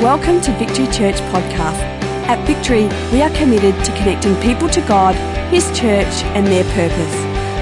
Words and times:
Welcome 0.00 0.40
to 0.40 0.52
Victory 0.52 0.86
Church 0.86 1.16
Podcast. 1.28 1.78
At 2.26 2.42
Victory, 2.46 2.88
we 3.12 3.20
are 3.20 3.28
committed 3.36 3.74
to 3.84 3.92
connecting 3.98 4.34
people 4.36 4.66
to 4.70 4.80
God, 4.80 5.14
His 5.52 5.66
church, 5.78 6.24
and 6.32 6.46
their 6.46 6.64
purpose. 6.72 7.14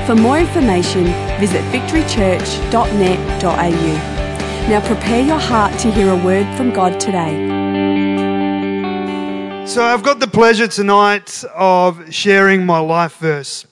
For 0.06 0.14
more 0.14 0.38
information, 0.38 1.06
visit 1.40 1.64
victorychurch.net.au. 1.72 4.68
Now 4.68 4.80
prepare 4.86 5.20
your 5.20 5.40
heart 5.40 5.76
to 5.80 5.90
hear 5.90 6.12
a 6.12 6.16
word 6.24 6.46
from 6.56 6.72
God 6.72 7.00
today. 7.00 7.34
So, 9.66 9.82
I've 9.82 10.04
got 10.04 10.20
the 10.20 10.28
pleasure 10.28 10.68
tonight 10.68 11.42
of 11.56 12.14
sharing 12.14 12.64
my 12.64 12.78
life 12.78 13.16
verse. 13.16 13.66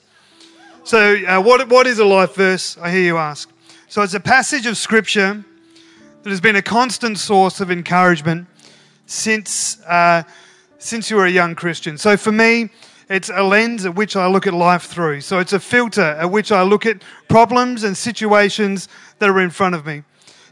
So, 0.83 1.15
uh, 1.25 1.41
what, 1.41 1.69
what 1.69 1.87
is 1.87 2.01
a 2.01 2.05
life 2.05 2.35
verse? 2.35 2.77
I 2.79 2.91
hear 2.91 3.03
you 3.03 3.17
ask. 3.17 3.49
So, 3.87 4.03
it's 4.03 4.15
a 4.15 4.19
passage 4.19 4.67
of 4.67 4.77
scripture 4.77 5.45
that 6.25 6.31
has 6.31 6.41
been 6.41 6.57
a 6.57 6.63
constant 6.63 7.17
source 7.17 7.61
of 7.61 7.71
encouragement 7.71 8.49
since, 9.07 9.81
uh, 9.83 10.23
since 10.79 11.11
you 11.11 11.17
were 11.17 11.27
a 11.27 11.31
young 11.31 11.55
Christian. 11.55 11.97
So, 11.97 12.17
for 12.17 12.33
me, 12.33 12.71
it's 13.09 13.31
a 13.31 13.43
lens 13.43 13.87
at 13.87 13.95
which 13.95 14.17
I 14.17 14.27
look 14.27 14.47
at 14.47 14.55
life 14.55 14.85
through. 14.85 15.23
So, 15.23 15.39
it's 15.39 15.53
a 15.53 15.61
filter 15.61 16.03
at 16.03 16.31
which 16.31 16.53
I 16.53 16.63
look 16.63 16.85
at 16.87 17.03
problems 17.29 17.85
and 17.85 17.97
situations 17.97 18.89
that 19.19 19.31
are 19.31 19.41
in 19.41 19.51
front 19.51 19.75
of 19.75 19.87
me. 19.87 20.03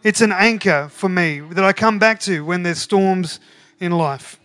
It's 0.02 0.20
an 0.20 0.32
anchor 0.32 0.88
for 0.90 1.08
me 1.08 1.40
that 1.40 1.64
I 1.64 1.72
come 1.72 1.98
back 1.98 2.20
to 2.20 2.44
when 2.44 2.62
there's 2.62 2.78
storms 2.78 3.40
in 3.80 3.92
life. 3.92 4.38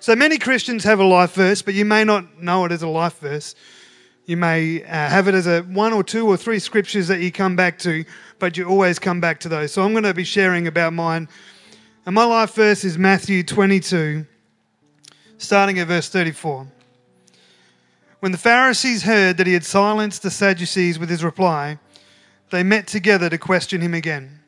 So 0.00 0.14
many 0.14 0.38
Christians 0.38 0.84
have 0.84 1.00
a 1.00 1.04
life 1.04 1.32
verse, 1.32 1.62
but 1.62 1.74
you 1.74 1.84
may 1.84 2.04
not 2.04 2.40
know 2.42 2.64
it 2.66 2.72
as 2.72 2.82
a 2.82 2.88
life 2.88 3.18
verse. 3.18 3.54
You 4.26 4.36
may 4.36 4.84
uh, 4.84 4.86
have 4.86 5.26
it 5.26 5.34
as 5.34 5.46
a 5.46 5.62
one 5.62 5.92
or 5.92 6.04
two 6.04 6.26
or 6.26 6.36
three 6.36 6.58
scriptures 6.58 7.08
that 7.08 7.20
you 7.20 7.32
come 7.32 7.56
back 7.56 7.78
to, 7.78 8.04
but 8.38 8.56
you 8.56 8.66
always 8.66 8.98
come 8.98 9.20
back 9.20 9.40
to 9.40 9.48
those. 9.48 9.72
So 9.72 9.82
I'm 9.82 9.92
going 9.92 10.04
to 10.04 10.14
be 10.14 10.24
sharing 10.24 10.66
about 10.66 10.92
mine. 10.92 11.28
And 12.08 12.14
my 12.14 12.24
life 12.24 12.54
verse 12.54 12.84
is 12.84 12.96
Matthew 12.96 13.42
22, 13.42 14.24
starting 15.36 15.78
at 15.78 15.88
verse 15.88 16.08
34. 16.08 16.66
When 18.20 18.32
the 18.32 18.38
Pharisees 18.38 19.02
heard 19.02 19.36
that 19.36 19.46
he 19.46 19.52
had 19.52 19.66
silenced 19.66 20.22
the 20.22 20.30
Sadducees 20.30 20.98
with 20.98 21.10
his 21.10 21.22
reply, 21.22 21.78
they 22.48 22.62
met 22.62 22.86
together 22.86 23.28
to 23.28 23.36
question 23.36 23.82
him 23.82 23.92
again. 23.92 24.40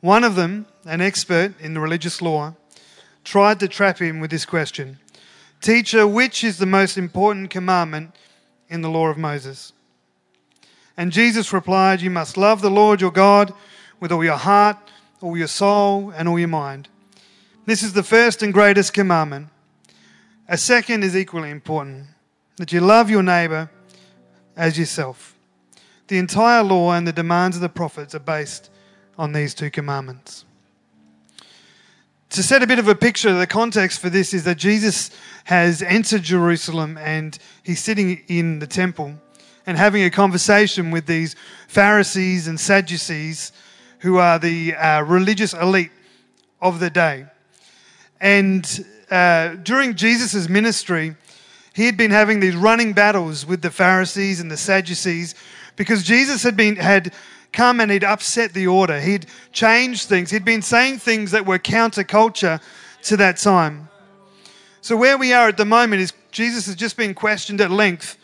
One 0.00 0.24
of 0.24 0.34
them, 0.34 0.66
an 0.84 1.00
expert 1.00 1.54
in 1.60 1.72
the 1.72 1.78
religious 1.78 2.20
law, 2.20 2.56
tried 3.22 3.60
to 3.60 3.68
trap 3.68 3.98
him 3.98 4.18
with 4.18 4.32
this 4.32 4.44
question 4.44 4.98
Teacher, 5.60 6.04
which 6.04 6.42
is 6.42 6.58
the 6.58 6.66
most 6.66 6.98
important 6.98 7.48
commandment 7.48 8.12
in 8.68 8.82
the 8.82 8.90
law 8.90 9.06
of 9.06 9.16
Moses? 9.16 9.72
And 10.96 11.12
Jesus 11.12 11.52
replied, 11.52 12.00
You 12.00 12.10
must 12.10 12.36
love 12.36 12.60
the 12.60 12.70
Lord 12.70 13.00
your 13.00 13.12
God 13.12 13.54
with 14.00 14.10
all 14.10 14.24
your 14.24 14.36
heart, 14.36 14.78
all 15.20 15.36
your 15.36 15.46
soul, 15.46 16.12
and 16.16 16.28
all 16.28 16.38
your 16.38 16.48
mind. 16.48 16.88
This 17.64 17.82
is 17.82 17.92
the 17.92 18.02
first 18.02 18.42
and 18.42 18.52
greatest 18.52 18.92
commandment. 18.92 19.48
A 20.48 20.56
second 20.56 21.02
is 21.02 21.16
equally 21.16 21.50
important 21.50 22.06
that 22.56 22.72
you 22.72 22.80
love 22.80 23.10
your 23.10 23.22
neighbor 23.22 23.70
as 24.56 24.78
yourself. 24.78 25.36
The 26.08 26.18
entire 26.18 26.62
law 26.62 26.92
and 26.92 27.06
the 27.06 27.12
demands 27.12 27.56
of 27.56 27.62
the 27.62 27.68
prophets 27.68 28.14
are 28.14 28.20
based 28.20 28.70
on 29.18 29.32
these 29.32 29.54
two 29.54 29.70
commandments. 29.70 30.44
To 32.30 32.42
set 32.42 32.62
a 32.62 32.66
bit 32.66 32.78
of 32.78 32.88
a 32.88 32.94
picture, 32.94 33.32
the 33.32 33.46
context 33.46 34.00
for 34.00 34.10
this 34.10 34.34
is 34.34 34.44
that 34.44 34.58
Jesus 34.58 35.10
has 35.44 35.82
entered 35.82 36.22
Jerusalem 36.22 36.98
and 36.98 37.38
he's 37.62 37.82
sitting 37.82 38.22
in 38.28 38.58
the 38.58 38.66
temple 38.66 39.14
and 39.64 39.76
having 39.76 40.04
a 40.04 40.10
conversation 40.10 40.90
with 40.90 41.06
these 41.06 41.34
Pharisees 41.66 42.46
and 42.46 42.58
Sadducees, 42.58 43.52
who 44.00 44.18
are 44.18 44.38
the 44.38 44.74
uh, 44.74 45.02
religious 45.02 45.52
elite 45.54 45.90
of 46.60 46.80
the 46.80 46.90
day. 46.90 47.26
And 48.20 48.84
uh, 49.10 49.54
during 49.56 49.94
Jesus' 49.94 50.48
ministry, 50.48 51.16
he 51.74 51.86
had 51.86 51.96
been 51.96 52.10
having 52.10 52.40
these 52.40 52.56
running 52.56 52.92
battles 52.92 53.44
with 53.44 53.62
the 53.62 53.70
Pharisees 53.70 54.40
and 54.40 54.50
the 54.50 54.56
Sadducees 54.56 55.34
because 55.76 56.02
Jesus 56.02 56.42
had 56.42 56.56
been 56.56 56.76
had 56.76 57.12
come 57.52 57.80
and 57.80 57.90
he'd 57.90 58.04
upset 58.04 58.52
the 58.52 58.66
order. 58.66 59.00
He'd 59.00 59.26
changed 59.52 60.08
things. 60.08 60.30
He'd 60.30 60.44
been 60.44 60.62
saying 60.62 60.98
things 60.98 61.30
that 61.30 61.46
were 61.46 61.58
counterculture 61.58 62.60
to 63.04 63.16
that 63.16 63.36
time. 63.38 63.88
So, 64.80 64.96
where 64.96 65.18
we 65.18 65.32
are 65.32 65.48
at 65.48 65.56
the 65.56 65.64
moment 65.64 66.02
is 66.02 66.12
Jesus 66.30 66.66
has 66.66 66.76
just 66.76 66.96
been 66.96 67.14
questioned 67.14 67.60
at 67.60 67.70
length 67.70 68.18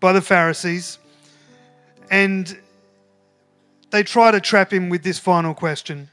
by 0.00 0.12
the 0.12 0.20
Pharisees, 0.20 0.98
and 2.10 2.58
they 3.94 4.02
try 4.02 4.32
to 4.32 4.40
trap 4.40 4.72
him 4.72 4.88
with 4.88 5.04
this 5.04 5.20
final 5.20 5.54
question. 5.54 6.08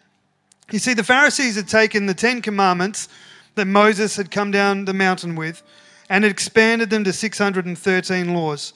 You 0.71 0.77
see, 0.77 0.93
the 0.93 1.03
Pharisees 1.03 1.55
had 1.55 1.67
taken 1.67 2.05
the 2.05 2.13
Ten 2.13 2.39
Commandments 2.39 3.09
that 3.55 3.65
Moses 3.65 4.15
had 4.17 4.29
come 4.29 4.51
down 4.51 4.85
the 4.85 4.93
mountain 4.93 5.35
with 5.35 5.63
and 6.07 6.23
had 6.23 6.29
expanded 6.29 6.91
them 6.91 7.03
to 7.05 7.11
613 7.11 8.33
laws, 8.35 8.73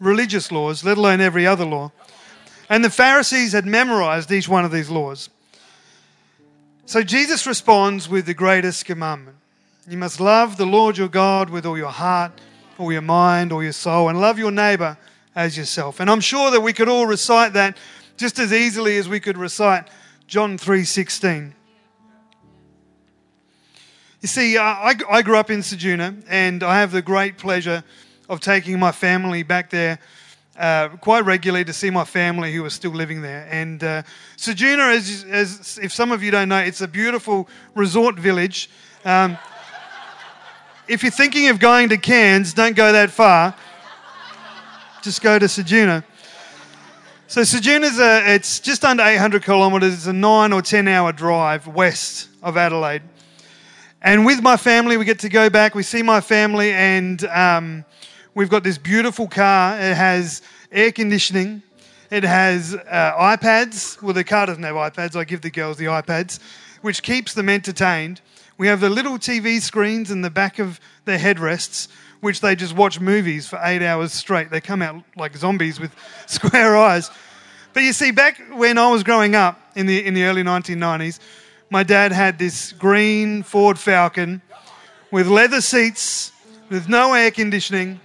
religious 0.00 0.52
laws, 0.52 0.84
let 0.84 0.98
alone 0.98 1.22
every 1.22 1.46
other 1.46 1.64
law. 1.64 1.92
And 2.68 2.84
the 2.84 2.90
Pharisees 2.90 3.52
had 3.52 3.64
memorized 3.64 4.30
each 4.30 4.50
one 4.50 4.66
of 4.66 4.70
these 4.70 4.90
laws. 4.90 5.30
So 6.84 7.02
Jesus 7.02 7.46
responds 7.46 8.06
with 8.06 8.26
the 8.26 8.34
greatest 8.34 8.84
commandment 8.84 9.38
You 9.88 9.96
must 9.96 10.20
love 10.20 10.58
the 10.58 10.66
Lord 10.66 10.98
your 10.98 11.08
God 11.08 11.48
with 11.48 11.64
all 11.64 11.78
your 11.78 11.88
heart, 11.88 12.32
all 12.76 12.92
your 12.92 13.00
mind, 13.00 13.50
all 13.50 13.62
your 13.62 13.72
soul, 13.72 14.10
and 14.10 14.20
love 14.20 14.38
your 14.38 14.50
neighbor 14.50 14.98
as 15.34 15.56
yourself. 15.56 16.00
And 16.00 16.10
I'm 16.10 16.20
sure 16.20 16.50
that 16.50 16.60
we 16.60 16.74
could 16.74 16.90
all 16.90 17.06
recite 17.06 17.54
that 17.54 17.78
just 18.16 18.38
as 18.38 18.52
easily 18.52 18.96
as 18.96 19.08
we 19.08 19.20
could 19.20 19.36
recite 19.36 19.88
John 20.26 20.58
3:16. 20.58 21.52
You 24.22 24.28
see, 24.28 24.56
I, 24.56 24.94
I 25.08 25.22
grew 25.22 25.36
up 25.36 25.50
in 25.50 25.60
Ceduna, 25.60 26.24
and 26.28 26.62
I 26.62 26.80
have 26.80 26.90
the 26.90 27.02
great 27.02 27.38
pleasure 27.38 27.84
of 28.28 28.40
taking 28.40 28.78
my 28.78 28.90
family 28.90 29.42
back 29.42 29.70
there 29.70 29.98
uh, 30.58 30.88
quite 31.00 31.24
regularly 31.24 31.64
to 31.64 31.72
see 31.72 31.90
my 31.90 32.04
family 32.04 32.52
who 32.52 32.64
are 32.64 32.70
still 32.70 32.92
living 32.92 33.20
there. 33.22 33.46
And 33.50 33.84
uh, 33.84 34.02
Ceduna, 34.36 34.96
as, 34.96 35.24
as, 35.28 35.78
if 35.82 35.92
some 35.92 36.12
of 36.12 36.22
you 36.22 36.30
don't 36.30 36.48
know, 36.48 36.58
it's 36.58 36.80
a 36.80 36.88
beautiful 36.88 37.48
resort 37.74 38.18
village. 38.18 38.70
Um, 39.04 39.38
if 40.88 41.02
you're 41.02 41.12
thinking 41.12 41.48
of 41.48 41.58
going 41.58 41.90
to 41.90 41.98
Cairns, 41.98 42.54
don't 42.54 42.74
go 42.74 42.92
that 42.92 43.10
far. 43.10 43.54
Just 45.02 45.20
go 45.20 45.38
to 45.38 45.46
Ceduna. 45.46 46.02
So 47.28 47.42
Ceduna's 47.42 47.98
a, 47.98 48.34
it's 48.34 48.60
just 48.60 48.84
under 48.84 49.02
800 49.02 49.44
kilometres. 49.44 49.94
It's 49.94 50.06
a 50.06 50.12
nine 50.12 50.52
or 50.52 50.62
10 50.62 50.88
hour 50.88 51.12
drive 51.12 51.66
west 51.66 52.28
of 52.42 52.56
Adelaide. 52.56 53.02
And 54.00 54.24
with 54.24 54.42
my 54.42 54.56
family, 54.56 54.96
we 54.96 55.04
get 55.04 55.18
to 55.20 55.28
go 55.28 55.50
back. 55.50 55.74
We 55.74 55.82
see 55.82 56.02
my 56.02 56.20
family 56.20 56.72
and... 56.72 57.24
Um, 57.24 57.84
We've 58.36 58.50
got 58.50 58.64
this 58.64 58.76
beautiful 58.76 59.28
car. 59.28 59.80
It 59.80 59.96
has 59.96 60.42
air 60.70 60.92
conditioning. 60.92 61.62
It 62.10 62.22
has 62.22 62.74
uh, 62.74 63.14
iPads. 63.18 64.02
Well, 64.02 64.12
the 64.12 64.24
car 64.24 64.44
doesn't 64.44 64.62
have 64.62 64.74
iPads. 64.74 65.16
I 65.16 65.24
give 65.24 65.40
the 65.40 65.48
girls 65.48 65.78
the 65.78 65.86
iPads, 65.86 66.38
which 66.82 67.02
keeps 67.02 67.32
them 67.32 67.48
entertained. 67.48 68.20
We 68.58 68.66
have 68.66 68.80
the 68.80 68.90
little 68.90 69.16
TV 69.16 69.62
screens 69.62 70.10
in 70.10 70.20
the 70.20 70.28
back 70.28 70.58
of 70.58 70.80
the 71.06 71.16
headrests, 71.16 71.88
which 72.20 72.40
they 72.40 72.56
just 72.56 72.74
watch 72.74 73.00
movies 73.00 73.46
for 73.46 73.58
eight 73.62 73.82
hours 73.82 74.12
straight. 74.12 74.50
They 74.50 74.60
come 74.60 74.82
out 74.82 75.02
like 75.16 75.36
zombies 75.36 75.78
with 75.78 75.94
square 76.26 76.76
eyes. 76.76 77.10
But 77.72 77.82
you 77.82 77.92
see, 77.92 78.10
back 78.10 78.40
when 78.54 78.78
I 78.78 78.90
was 78.90 79.02
growing 79.02 79.34
up 79.34 79.60
in 79.74 79.86
the, 79.86 80.04
in 80.04 80.14
the 80.14 80.24
early 80.24 80.42
1990s, 80.42 81.20
my 81.70 81.82
dad 81.82 82.12
had 82.12 82.38
this 82.38 82.72
green 82.72 83.42
Ford 83.42 83.78
Falcon 83.78 84.40
with 85.10 85.26
leather 85.26 85.60
seats, 85.60 86.32
with 86.70 86.88
no 86.88 87.12
air 87.12 87.30
conditioning, 87.30 88.00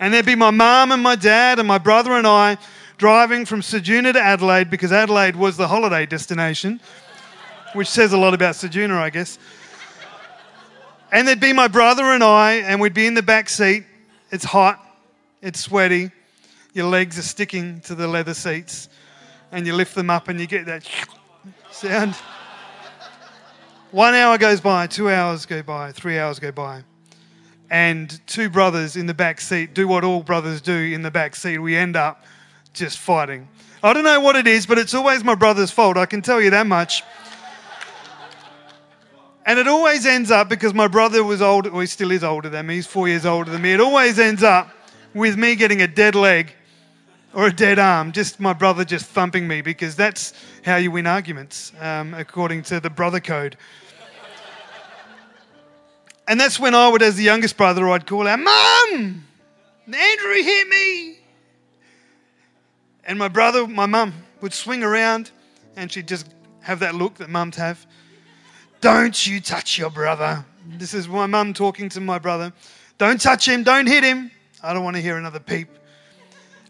and 0.00 0.14
there'd 0.14 0.26
be 0.26 0.34
my 0.34 0.50
mum 0.50 0.92
and 0.92 1.02
my 1.02 1.16
dad 1.16 1.58
and 1.58 1.66
my 1.66 1.78
brother 1.78 2.12
and 2.12 2.26
I 2.26 2.56
driving 2.98 3.44
from 3.44 3.60
Ceduna 3.60 4.12
to 4.12 4.20
Adelaide 4.20 4.70
because 4.70 4.92
Adelaide 4.92 5.36
was 5.36 5.56
the 5.56 5.68
holiday 5.68 6.06
destination, 6.06 6.80
which 7.72 7.88
says 7.88 8.12
a 8.12 8.18
lot 8.18 8.34
about 8.34 8.54
Ceduna, 8.54 8.96
I 8.96 9.10
guess. 9.10 9.38
And 11.10 11.26
there'd 11.26 11.40
be 11.40 11.52
my 11.52 11.68
brother 11.68 12.04
and 12.04 12.22
I, 12.22 12.54
and 12.54 12.80
we'd 12.80 12.94
be 12.94 13.06
in 13.06 13.14
the 13.14 13.22
back 13.22 13.48
seat. 13.48 13.84
It's 14.30 14.44
hot, 14.44 14.84
it's 15.40 15.60
sweaty, 15.60 16.10
your 16.74 16.86
legs 16.86 17.18
are 17.18 17.22
sticking 17.22 17.80
to 17.82 17.94
the 17.94 18.06
leather 18.06 18.34
seats, 18.34 18.88
and 19.52 19.66
you 19.66 19.74
lift 19.74 19.94
them 19.94 20.10
up 20.10 20.28
and 20.28 20.38
you 20.38 20.46
get 20.46 20.66
that 20.66 20.88
sound. 21.70 22.14
One 23.90 24.14
hour 24.14 24.36
goes 24.36 24.60
by, 24.60 24.86
two 24.86 25.08
hours 25.08 25.46
go 25.46 25.62
by, 25.62 25.92
three 25.92 26.18
hours 26.18 26.38
go 26.38 26.52
by 26.52 26.84
and 27.70 28.20
two 28.26 28.48
brothers 28.48 28.96
in 28.96 29.06
the 29.06 29.14
back 29.14 29.40
seat 29.40 29.74
do 29.74 29.86
what 29.86 30.04
all 30.04 30.22
brothers 30.22 30.60
do 30.60 30.74
in 30.74 31.02
the 31.02 31.10
back 31.10 31.36
seat. 31.36 31.58
We 31.58 31.76
end 31.76 31.96
up 31.96 32.24
just 32.72 32.98
fighting. 32.98 33.48
I 33.82 33.92
don't 33.92 34.04
know 34.04 34.20
what 34.20 34.36
it 34.36 34.46
is, 34.46 34.66
but 34.66 34.78
it's 34.78 34.94
always 34.94 35.22
my 35.22 35.34
brother's 35.34 35.70
fault. 35.70 35.96
I 35.96 36.06
can 36.06 36.22
tell 36.22 36.40
you 36.40 36.50
that 36.50 36.66
much. 36.66 37.02
And 39.48 39.58
it 39.58 39.66
always 39.66 40.04
ends 40.04 40.30
up 40.30 40.50
because 40.50 40.74
my 40.74 40.88
brother 40.88 41.24
was 41.24 41.40
older, 41.40 41.70
or 41.70 41.80
he 41.80 41.86
still 41.86 42.10
is 42.10 42.22
older 42.22 42.50
than 42.50 42.66
me, 42.66 42.74
he's 42.74 42.86
four 42.86 43.08
years 43.08 43.24
older 43.24 43.50
than 43.50 43.62
me. 43.62 43.72
It 43.72 43.80
always 43.80 44.18
ends 44.18 44.42
up 44.42 44.68
with 45.14 45.38
me 45.38 45.54
getting 45.54 45.80
a 45.80 45.86
dead 45.86 46.14
leg 46.14 46.52
or 47.32 47.46
a 47.46 47.52
dead 47.52 47.78
arm, 47.78 48.12
just 48.12 48.40
my 48.40 48.52
brother 48.52 48.84
just 48.84 49.06
thumping 49.06 49.48
me 49.48 49.62
because 49.62 49.96
that's 49.96 50.34
how 50.66 50.76
you 50.76 50.90
win 50.90 51.06
arguments, 51.06 51.72
um, 51.80 52.12
according 52.12 52.64
to 52.64 52.78
the 52.78 52.90
brother 52.90 53.20
code. 53.20 53.56
And 56.26 56.38
that's 56.38 56.60
when 56.60 56.74
I 56.74 56.86
would, 56.90 57.00
as 57.00 57.16
the 57.16 57.22
youngest 57.22 57.56
brother, 57.56 57.88
I'd 57.88 58.06
call 58.06 58.28
out, 58.28 58.38
Mum! 58.38 59.24
Andrew 59.86 60.42
hit 60.42 60.68
me! 60.68 61.20
And 63.02 63.18
my 63.18 63.28
brother, 63.28 63.66
my 63.66 63.86
mum, 63.86 64.12
would 64.42 64.52
swing 64.52 64.82
around 64.82 65.30
and 65.74 65.90
she'd 65.90 66.06
just 66.06 66.28
have 66.60 66.80
that 66.80 66.94
look 66.94 67.14
that 67.14 67.30
mums 67.30 67.56
have. 67.56 67.86
Don't 68.80 69.26
you 69.26 69.40
touch 69.40 69.78
your 69.78 69.90
brother. 69.90 70.44
This 70.66 70.94
is 70.94 71.08
my 71.08 71.26
mum 71.26 71.54
talking 71.54 71.88
to 71.90 72.00
my 72.00 72.18
brother. 72.18 72.52
Don't 72.98 73.20
touch 73.20 73.48
him, 73.48 73.62
don't 73.62 73.86
hit 73.86 74.04
him. 74.04 74.30
I 74.62 74.72
don't 74.72 74.84
want 74.84 74.96
to 74.96 75.02
hear 75.02 75.16
another 75.16 75.40
peep. 75.40 75.68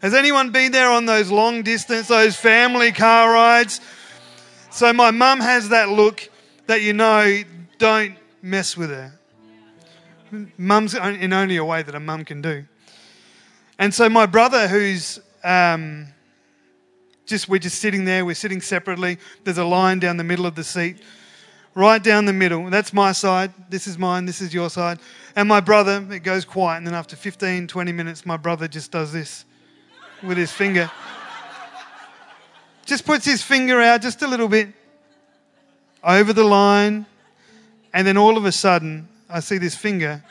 Has 0.01 0.13
anyone 0.13 0.51
been 0.51 0.71
there 0.71 0.89
on 0.89 1.05
those 1.05 1.29
long 1.29 1.61
distance, 1.61 2.07
those 2.07 2.35
family 2.35 2.91
car 2.91 3.31
rides? 3.31 3.81
So 4.71 4.93
my 4.93 5.11
mum 5.11 5.39
has 5.39 5.69
that 5.69 5.89
look 5.89 6.29
that 6.67 6.81
you 6.81 6.93
know, 6.93 7.43
don't 7.77 8.15
mess 8.41 8.77
with 8.77 8.89
her. 8.91 9.11
Mum's 10.57 10.93
in 10.93 11.33
only 11.33 11.57
a 11.57 11.65
way 11.65 11.81
that 11.81 11.95
a 11.95 11.99
mum 11.99 12.23
can 12.23 12.41
do. 12.41 12.63
And 13.79 13.93
so 13.93 14.07
my 14.09 14.25
brother, 14.25 14.67
who's 14.67 15.19
um, 15.43 16.07
just 17.25 17.49
we're 17.49 17.59
just 17.59 17.79
sitting 17.79 18.05
there, 18.05 18.25
we're 18.25 18.35
sitting 18.35 18.61
separately. 18.61 19.17
There's 19.43 19.57
a 19.57 19.65
line 19.65 19.99
down 19.99 20.17
the 20.17 20.23
middle 20.23 20.45
of 20.45 20.55
the 20.55 20.63
seat, 20.63 21.01
right 21.75 22.01
down 22.01 22.25
the 22.25 22.33
middle. 22.33 22.69
That's 22.69 22.93
my 22.93 23.11
side. 23.11 23.53
This 23.69 23.87
is 23.87 23.97
mine. 23.97 24.25
This 24.25 24.41
is 24.41 24.53
your 24.53 24.69
side. 24.69 24.99
And 25.35 25.47
my 25.47 25.59
brother, 25.59 26.05
it 26.11 26.19
goes 26.19 26.45
quiet. 26.45 26.77
And 26.77 26.87
then 26.87 26.93
after 26.93 27.15
15, 27.15 27.67
20 27.67 27.91
minutes, 27.91 28.25
my 28.25 28.37
brother 28.37 28.67
just 28.67 28.91
does 28.91 29.13
this 29.13 29.45
with 30.23 30.37
his 30.37 30.51
finger. 30.51 30.91
just 32.85 33.05
puts 33.05 33.25
his 33.25 33.41
finger 33.41 33.81
out 33.81 34.01
just 34.01 34.21
a 34.21 34.27
little 34.27 34.47
bit 34.47 34.69
over 36.03 36.33
the 36.33 36.43
line. 36.43 37.05
And 37.93 38.05
then 38.05 38.17
all 38.17 38.37
of 38.37 38.45
a 38.45 38.51
sudden, 38.51 39.07
I 39.29 39.39
see 39.39 39.57
this 39.57 39.75
finger 39.75 40.23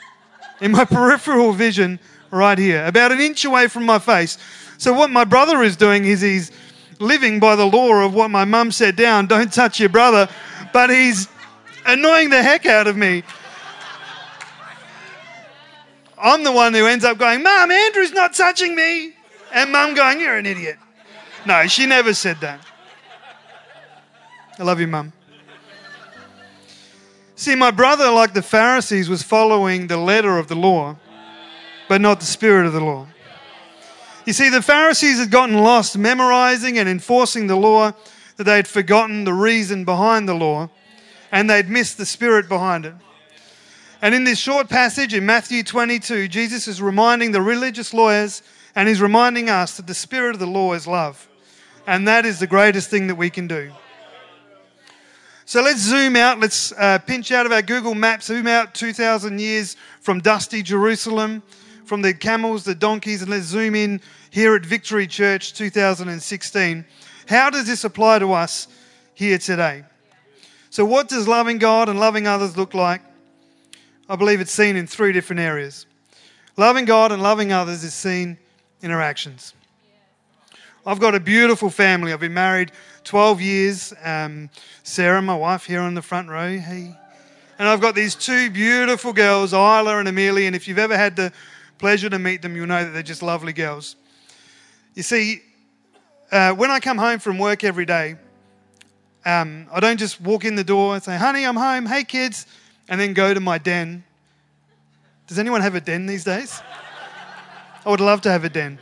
in 0.61 0.71
my 0.71 0.85
peripheral 0.85 1.53
vision 1.53 1.99
right 2.31 2.57
here, 2.57 2.85
about 2.85 3.11
an 3.11 3.19
inch 3.19 3.45
away 3.45 3.67
from 3.67 3.85
my 3.85 3.99
face. 3.99 4.37
So, 4.77 4.93
what 4.93 5.09
my 5.09 5.25
brother 5.25 5.63
is 5.63 5.75
doing 5.75 6.05
is 6.05 6.21
he's 6.21 6.51
living 6.99 7.39
by 7.39 7.55
the 7.55 7.65
law 7.65 8.03
of 8.03 8.13
what 8.13 8.29
my 8.29 8.45
mum 8.45 8.71
said 8.71 8.95
down 8.95 9.25
don't 9.25 9.51
touch 9.51 9.79
your 9.79 9.89
brother, 9.89 10.27
but 10.73 10.89
he's 10.89 11.27
annoying 11.85 12.29
the 12.29 12.41
heck 12.41 12.65
out 12.65 12.87
of 12.87 12.97
me. 12.97 13.23
I'm 16.21 16.43
the 16.43 16.51
one 16.51 16.73
who 16.73 16.85
ends 16.85 17.05
up 17.05 17.17
going, 17.17 17.41
Mum, 17.43 17.71
Andrew's 17.71 18.11
not 18.11 18.33
touching 18.33 18.75
me. 18.75 19.13
And 19.53 19.71
mum 19.71 19.95
going, 19.95 20.19
You're 20.19 20.37
an 20.37 20.45
idiot. 20.45 20.77
No, 21.45 21.65
she 21.67 21.85
never 21.85 22.13
said 22.13 22.37
that. 22.41 22.59
I 24.57 24.63
love 24.63 24.79
you, 24.79 24.87
mum. 24.87 25.13
See, 27.35 27.55
my 27.55 27.71
brother, 27.71 28.11
like 28.11 28.33
the 28.33 28.41
Pharisees, 28.41 29.07
was 29.09 29.23
following 29.23 29.87
the 29.87 29.95
letter 29.95 30.37
of 30.37 30.49
the 30.49 30.55
law, 30.55 30.97
but 31.87 32.01
not 32.01 32.19
the 32.19 32.25
spirit 32.25 32.65
of 32.65 32.73
the 32.73 32.81
law. 32.81 33.07
You 34.25 34.33
see, 34.33 34.49
the 34.49 34.61
Pharisees 34.61 35.19
had 35.19 35.31
gotten 35.31 35.57
lost 35.57 35.97
memorizing 35.97 36.77
and 36.77 36.89
enforcing 36.89 37.47
the 37.47 37.55
law, 37.55 37.93
that 38.39 38.45
they'd 38.45 38.69
forgotten 38.69 39.25
the 39.25 39.33
reason 39.33 39.83
behind 39.83 40.25
the 40.25 40.33
law, 40.33 40.69
and 41.29 41.49
they'd 41.49 41.67
missed 41.67 41.97
the 41.97 42.05
spirit 42.05 42.47
behind 42.47 42.85
it. 42.85 42.93
And 44.01 44.15
in 44.15 44.23
this 44.23 44.39
short 44.39 44.69
passage 44.69 45.13
in 45.13 45.25
Matthew 45.25 45.61
22, 45.61 46.29
Jesus 46.29 46.65
is 46.65 46.81
reminding 46.81 47.33
the 47.33 47.41
religious 47.41 47.93
lawyers 47.93 48.41
and 48.75 48.87
he's 48.87 49.01
reminding 49.01 49.49
us 49.49 49.75
that 49.75 49.87
the 49.87 49.93
spirit 49.93 50.35
of 50.35 50.39
the 50.39 50.47
law 50.47 50.71
is 50.71 50.87
love. 50.87 51.27
And 51.85 52.07
that 52.07 52.25
is 52.25 52.39
the 52.39 52.47
greatest 52.47 52.89
thing 52.89 53.07
that 53.07 53.15
we 53.15 53.29
can 53.29 53.45
do. 53.45 53.73
So 55.43 55.61
let's 55.61 55.81
zoom 55.81 56.15
out. 56.15 56.39
Let's 56.39 56.71
uh, 56.71 56.99
pinch 56.99 57.33
out 57.33 57.45
of 57.45 57.51
our 57.51 57.61
Google 57.61 57.93
Maps, 57.93 58.27
zoom 58.27 58.47
out 58.47 58.73
2,000 58.73 59.37
years 59.39 59.75
from 59.99 60.21
dusty 60.21 60.63
Jerusalem, 60.63 61.43
from 61.83 62.01
the 62.01 62.13
camels, 62.13 62.63
the 62.63 62.73
donkeys, 62.73 63.21
and 63.21 63.29
let's 63.29 63.47
zoom 63.47 63.75
in 63.75 63.99
here 64.29 64.55
at 64.55 64.65
Victory 64.65 65.07
Church 65.07 65.53
2016. 65.53 66.85
How 67.29 67.51
does 67.51 67.67
this 67.67 67.83
apply 67.83 68.17
to 68.19 68.33
us 68.33 68.67
here 69.13 69.37
today? 69.37 69.83
So, 70.71 70.83
what 70.83 71.07
does 71.07 71.27
loving 71.27 71.59
God 71.59 71.87
and 71.87 71.99
loving 71.99 72.25
others 72.25 72.57
look 72.57 72.73
like? 72.73 73.01
I 74.09 74.15
believe 74.15 74.41
it's 74.41 74.51
seen 74.51 74.75
in 74.75 74.87
three 74.87 75.11
different 75.11 75.39
areas. 75.39 75.85
Loving 76.57 76.85
God 76.85 77.11
and 77.11 77.21
loving 77.21 77.51
others 77.51 77.83
is 77.83 77.93
seen 77.93 78.39
in 78.81 78.89
our 78.89 78.99
actions. 78.99 79.53
I've 80.87 80.99
got 80.99 81.13
a 81.13 81.19
beautiful 81.19 81.69
family. 81.69 82.13
I've 82.13 82.19
been 82.19 82.33
married 82.33 82.71
12 83.03 83.41
years. 83.41 83.93
Um, 84.03 84.49
Sarah, 84.81 85.21
my 85.21 85.35
wife, 85.35 85.65
here 85.65 85.81
on 85.81 85.93
the 85.93 86.01
front 86.01 86.29
row. 86.29 86.57
Hey. 86.57 86.97
And 87.59 87.67
I've 87.67 87.79
got 87.79 87.93
these 87.93 88.15
two 88.15 88.49
beautiful 88.49 89.13
girls, 89.13 89.53
Isla 89.53 89.99
and 89.99 90.07
Amelia. 90.07 90.47
And 90.47 90.55
if 90.55 90.67
you've 90.67 90.79
ever 90.79 90.97
had 90.97 91.15
the 91.15 91.31
pleasure 91.77 92.09
to 92.09 92.17
meet 92.17 92.41
them, 92.41 92.55
you'll 92.55 92.65
know 92.65 92.83
that 92.83 92.89
they're 92.89 93.03
just 93.03 93.21
lovely 93.21 93.53
girls. 93.53 93.97
You 94.95 95.03
see, 95.03 95.43
uh, 96.31 96.53
when 96.53 96.71
I 96.71 96.79
come 96.79 96.97
home 96.97 97.19
from 97.19 97.37
work 97.37 97.63
every 97.63 97.85
day, 97.85 98.15
um, 99.25 99.67
I 99.71 99.79
don't 99.79 99.97
just 99.97 100.21
walk 100.21 100.45
in 100.45 100.55
the 100.55 100.63
door 100.63 100.95
and 100.95 101.03
say, 101.03 101.17
honey, 101.17 101.45
I'm 101.45 101.55
home. 101.55 101.85
Hey, 101.85 102.03
kids. 102.03 102.45
And 102.87 102.99
then 102.99 103.13
go 103.13 103.33
to 103.33 103.39
my 103.39 103.57
den. 103.57 104.03
Does 105.27 105.37
anyone 105.37 105.61
have 105.61 105.75
a 105.75 105.81
den 105.81 106.05
these 106.05 106.23
days? 106.23 106.61
I 107.85 107.89
would 107.89 107.99
love 107.99 108.21
to 108.21 108.31
have 108.31 108.43
a 108.43 108.49
den. 108.49 108.79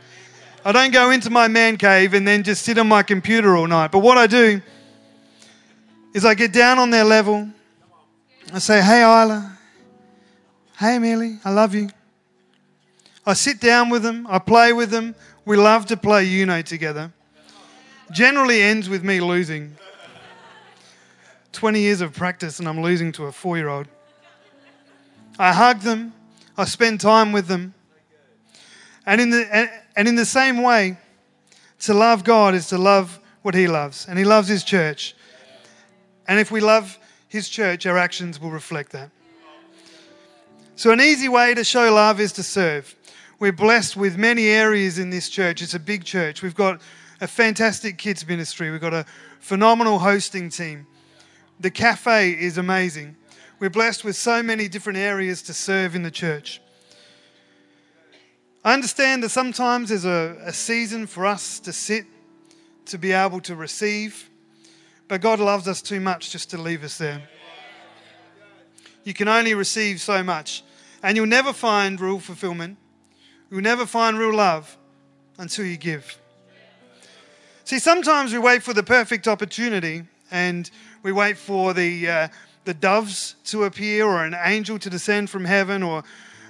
I 0.64 0.72
don't 0.72 0.92
go 0.92 1.10
into 1.10 1.30
my 1.30 1.48
man 1.48 1.76
cave 1.76 2.14
and 2.14 2.26
then 2.26 2.42
just 2.42 2.62
sit 2.64 2.78
on 2.78 2.88
my 2.88 3.02
computer 3.02 3.56
all 3.56 3.66
night. 3.66 3.92
But 3.92 4.00
what 4.00 4.18
I 4.18 4.26
do 4.26 4.60
is 6.14 6.24
I 6.24 6.34
get 6.34 6.52
down 6.52 6.78
on 6.78 6.90
their 6.90 7.04
level. 7.04 7.48
I 8.52 8.58
say, 8.58 8.82
Hey, 8.82 9.02
Isla. 9.02 9.58
Hey, 10.78 10.98
Millie. 10.98 11.38
I 11.44 11.50
love 11.50 11.74
you. 11.74 11.90
I 13.26 13.34
sit 13.34 13.60
down 13.60 13.90
with 13.90 14.02
them. 14.02 14.26
I 14.28 14.38
play 14.38 14.72
with 14.72 14.90
them. 14.90 15.14
We 15.44 15.56
love 15.56 15.86
to 15.86 15.96
play 15.96 16.26
Uno 16.40 16.62
together. 16.62 17.12
Generally 18.10 18.62
ends 18.62 18.88
with 18.88 19.04
me 19.04 19.20
losing. 19.20 19.76
20 21.52 21.80
years 21.80 22.00
of 22.00 22.12
practice 22.12 22.58
and 22.58 22.68
I'm 22.68 22.82
losing 22.82 23.12
to 23.12 23.24
a 23.24 23.32
four 23.32 23.56
year 23.56 23.68
old. 23.68 23.88
I 25.38 25.52
hug 25.52 25.80
them. 25.80 26.12
I 26.56 26.64
spend 26.64 27.00
time 27.00 27.32
with 27.32 27.46
them. 27.46 27.74
And 29.06 29.20
in 29.20 29.30
the, 29.30 29.70
and 29.96 30.08
in 30.08 30.16
the 30.16 30.24
same 30.24 30.62
way, 30.62 30.98
to 31.80 31.94
love 31.94 32.24
God 32.24 32.54
is 32.54 32.68
to 32.68 32.78
love 32.78 33.20
what 33.42 33.54
He 33.54 33.68
loves. 33.68 34.06
And 34.08 34.18
He 34.18 34.24
loves 34.24 34.48
His 34.48 34.64
church. 34.64 35.14
And 36.26 36.38
if 36.38 36.50
we 36.50 36.60
love 36.60 36.98
His 37.28 37.48
church, 37.48 37.86
our 37.86 37.96
actions 37.96 38.40
will 38.40 38.50
reflect 38.50 38.92
that. 38.92 39.10
So, 40.76 40.90
an 40.92 41.00
easy 41.00 41.28
way 41.28 41.54
to 41.54 41.64
show 41.64 41.92
love 41.92 42.20
is 42.20 42.32
to 42.34 42.42
serve. 42.42 42.94
We're 43.40 43.52
blessed 43.52 43.96
with 43.96 44.16
many 44.16 44.46
areas 44.48 44.98
in 44.98 45.10
this 45.10 45.28
church. 45.28 45.62
It's 45.62 45.74
a 45.74 45.80
big 45.80 46.04
church. 46.04 46.42
We've 46.42 46.54
got 46.54 46.80
a 47.20 47.26
fantastic 47.26 47.98
kids 47.98 48.26
ministry, 48.26 48.70
we've 48.70 48.80
got 48.80 48.94
a 48.94 49.04
phenomenal 49.40 49.98
hosting 49.98 50.50
team. 50.50 50.86
The 51.60 51.70
cafe 51.70 52.30
is 52.30 52.58
amazing. 52.58 53.16
We're 53.58 53.70
blessed 53.70 54.04
with 54.04 54.14
so 54.14 54.42
many 54.42 54.68
different 54.68 54.98
areas 54.98 55.42
to 55.42 55.54
serve 55.54 55.96
in 55.96 56.02
the 56.02 56.10
church. 56.10 56.60
I 58.64 58.74
understand 58.74 59.22
that 59.22 59.30
sometimes 59.30 59.88
there's 59.88 60.04
a, 60.04 60.36
a 60.44 60.52
season 60.52 61.06
for 61.06 61.26
us 61.26 61.58
to 61.60 61.72
sit, 61.72 62.04
to 62.86 62.98
be 62.98 63.12
able 63.12 63.40
to 63.42 63.56
receive, 63.56 64.30
but 65.08 65.20
God 65.20 65.40
loves 65.40 65.66
us 65.66 65.82
too 65.82 66.00
much 66.00 66.30
just 66.30 66.50
to 66.50 66.58
leave 66.58 66.84
us 66.84 66.98
there. 66.98 67.22
You 69.04 69.14
can 69.14 69.26
only 69.26 69.54
receive 69.54 70.00
so 70.00 70.22
much, 70.22 70.62
and 71.02 71.16
you'll 71.16 71.26
never 71.26 71.52
find 71.52 72.00
real 72.00 72.20
fulfillment. 72.20 72.76
You'll 73.50 73.62
never 73.62 73.86
find 73.86 74.18
real 74.18 74.34
love 74.34 74.76
until 75.38 75.64
you 75.64 75.78
give. 75.78 76.18
See, 77.68 77.78
sometimes 77.78 78.32
we 78.32 78.38
wait 78.38 78.62
for 78.62 78.72
the 78.72 78.82
perfect 78.82 79.28
opportunity 79.28 80.04
and 80.30 80.70
we 81.02 81.12
wait 81.12 81.36
for 81.36 81.74
the, 81.74 82.08
uh, 82.08 82.28
the 82.64 82.72
doves 82.72 83.34
to 83.44 83.64
appear 83.64 84.06
or 84.06 84.24
an 84.24 84.34
angel 84.42 84.78
to 84.78 84.88
descend 84.88 85.28
from 85.28 85.44
heaven 85.44 85.82
or 85.82 86.02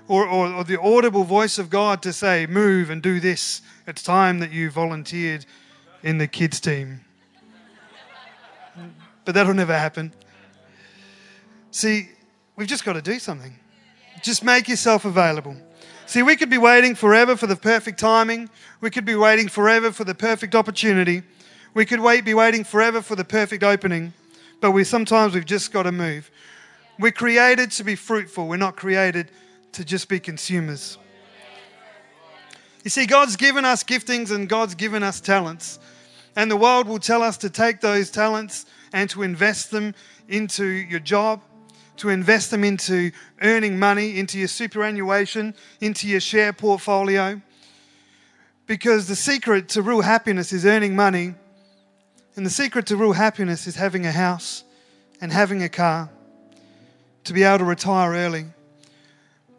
or, 0.06 0.28
or, 0.28 0.46
or 0.46 0.62
the 0.62 0.80
audible 0.80 1.24
voice 1.24 1.58
of 1.58 1.70
God 1.70 2.02
to 2.02 2.12
say, 2.12 2.46
move 2.46 2.88
and 2.88 3.02
do 3.02 3.18
this. 3.18 3.62
It's 3.84 4.00
time 4.00 4.38
that 4.38 4.52
you 4.52 4.70
volunteered 4.70 5.44
in 6.04 6.18
the 6.18 6.28
kids' 6.28 6.60
team. 6.60 7.00
But 9.24 9.34
that'll 9.34 9.54
never 9.54 9.76
happen. 9.76 10.14
See, 11.72 12.10
we've 12.54 12.68
just 12.68 12.84
got 12.84 12.92
to 12.92 13.02
do 13.02 13.18
something. 13.18 13.58
Just 14.22 14.44
make 14.44 14.68
yourself 14.68 15.04
available. 15.04 15.56
See, 16.08 16.22
we 16.22 16.36
could 16.36 16.48
be 16.48 16.56
waiting 16.56 16.94
forever 16.94 17.36
for 17.36 17.46
the 17.46 17.54
perfect 17.54 18.00
timing. 18.00 18.48
We 18.80 18.88
could 18.88 19.04
be 19.04 19.14
waiting 19.14 19.46
forever 19.46 19.92
for 19.92 20.04
the 20.04 20.14
perfect 20.14 20.54
opportunity. 20.54 21.22
We 21.74 21.84
could 21.84 22.00
wait, 22.00 22.24
be 22.24 22.32
waiting 22.32 22.64
forever 22.64 23.02
for 23.02 23.14
the 23.14 23.26
perfect 23.26 23.62
opening. 23.62 24.14
But 24.62 24.70
we 24.70 24.84
sometimes 24.84 25.34
we've 25.34 25.44
just 25.44 25.70
got 25.70 25.82
to 25.82 25.92
move. 25.92 26.30
We're 26.98 27.12
created 27.12 27.72
to 27.72 27.84
be 27.84 27.94
fruitful. 27.94 28.48
We're 28.48 28.56
not 28.56 28.74
created 28.74 29.30
to 29.72 29.84
just 29.84 30.08
be 30.08 30.18
consumers. 30.18 30.96
You 32.84 32.88
see, 32.88 33.04
God's 33.04 33.36
given 33.36 33.66
us 33.66 33.84
giftings 33.84 34.30
and 34.30 34.48
God's 34.48 34.76
given 34.76 35.02
us 35.02 35.20
talents. 35.20 35.78
And 36.36 36.50
the 36.50 36.56
world 36.56 36.88
will 36.88 37.00
tell 37.00 37.22
us 37.22 37.36
to 37.36 37.50
take 37.50 37.82
those 37.82 38.10
talents 38.10 38.64
and 38.94 39.10
to 39.10 39.24
invest 39.24 39.70
them 39.70 39.94
into 40.26 40.64
your 40.64 41.00
job, 41.00 41.42
to 41.98 42.08
invest 42.08 42.50
them 42.50 42.64
into 42.64 43.10
earning 43.42 43.78
money, 43.78 44.18
into 44.18 44.38
your 44.38 44.48
superannuation, 44.48 45.54
into 45.80 46.08
your 46.08 46.20
share 46.20 46.52
portfolio. 46.52 47.40
Because 48.66 49.08
the 49.08 49.16
secret 49.16 49.68
to 49.70 49.82
real 49.82 50.02
happiness 50.02 50.52
is 50.52 50.66
earning 50.66 50.94
money, 50.94 51.34
and 52.36 52.46
the 52.46 52.50
secret 52.50 52.86
to 52.86 52.96
real 52.96 53.12
happiness 53.12 53.66
is 53.66 53.76
having 53.76 54.06
a 54.06 54.12
house 54.12 54.64
and 55.20 55.32
having 55.32 55.62
a 55.62 55.68
car 55.68 56.10
to 57.24 57.32
be 57.32 57.42
able 57.42 57.58
to 57.58 57.64
retire 57.64 58.12
early. 58.12 58.46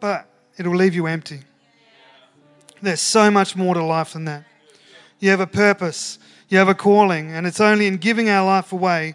But 0.00 0.26
it 0.56 0.66
will 0.66 0.76
leave 0.76 0.94
you 0.94 1.06
empty. 1.06 1.40
There's 2.82 3.00
so 3.00 3.30
much 3.30 3.56
more 3.56 3.74
to 3.74 3.84
life 3.84 4.14
than 4.14 4.24
that. 4.24 4.44
You 5.18 5.30
have 5.30 5.40
a 5.40 5.46
purpose, 5.46 6.18
you 6.48 6.56
have 6.58 6.68
a 6.68 6.74
calling, 6.74 7.32
and 7.32 7.46
it's 7.46 7.60
only 7.60 7.86
in 7.86 7.98
giving 7.98 8.30
our 8.30 8.46
life 8.46 8.72
away 8.72 9.14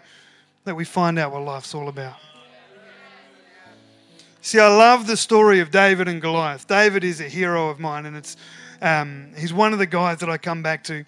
that 0.64 0.76
we 0.76 0.84
find 0.84 1.18
out 1.18 1.32
what 1.32 1.42
life's 1.42 1.74
all 1.74 1.88
about. 1.88 2.16
See, 4.46 4.60
I 4.60 4.68
love 4.68 5.08
the 5.08 5.16
story 5.16 5.58
of 5.58 5.72
David 5.72 6.06
and 6.06 6.22
Goliath. 6.22 6.68
David 6.68 7.02
is 7.02 7.20
a 7.20 7.28
hero 7.28 7.68
of 7.68 7.80
mine, 7.80 8.06
and 8.06 8.16
it's 8.16 8.36
um, 8.80 9.32
he's 9.36 9.52
one 9.52 9.72
of 9.72 9.80
the 9.80 9.86
guys 9.86 10.18
that 10.18 10.30
I 10.30 10.38
come 10.38 10.62
back 10.62 10.84
to. 10.84 11.04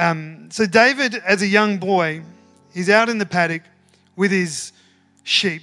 Um, 0.00 0.50
so 0.50 0.66
David, 0.66 1.14
as 1.14 1.42
a 1.42 1.46
young 1.46 1.78
boy, 1.78 2.24
he's 2.72 2.90
out 2.90 3.08
in 3.08 3.18
the 3.18 3.24
paddock 3.24 3.62
with 4.16 4.32
his 4.32 4.72
sheep 5.22 5.62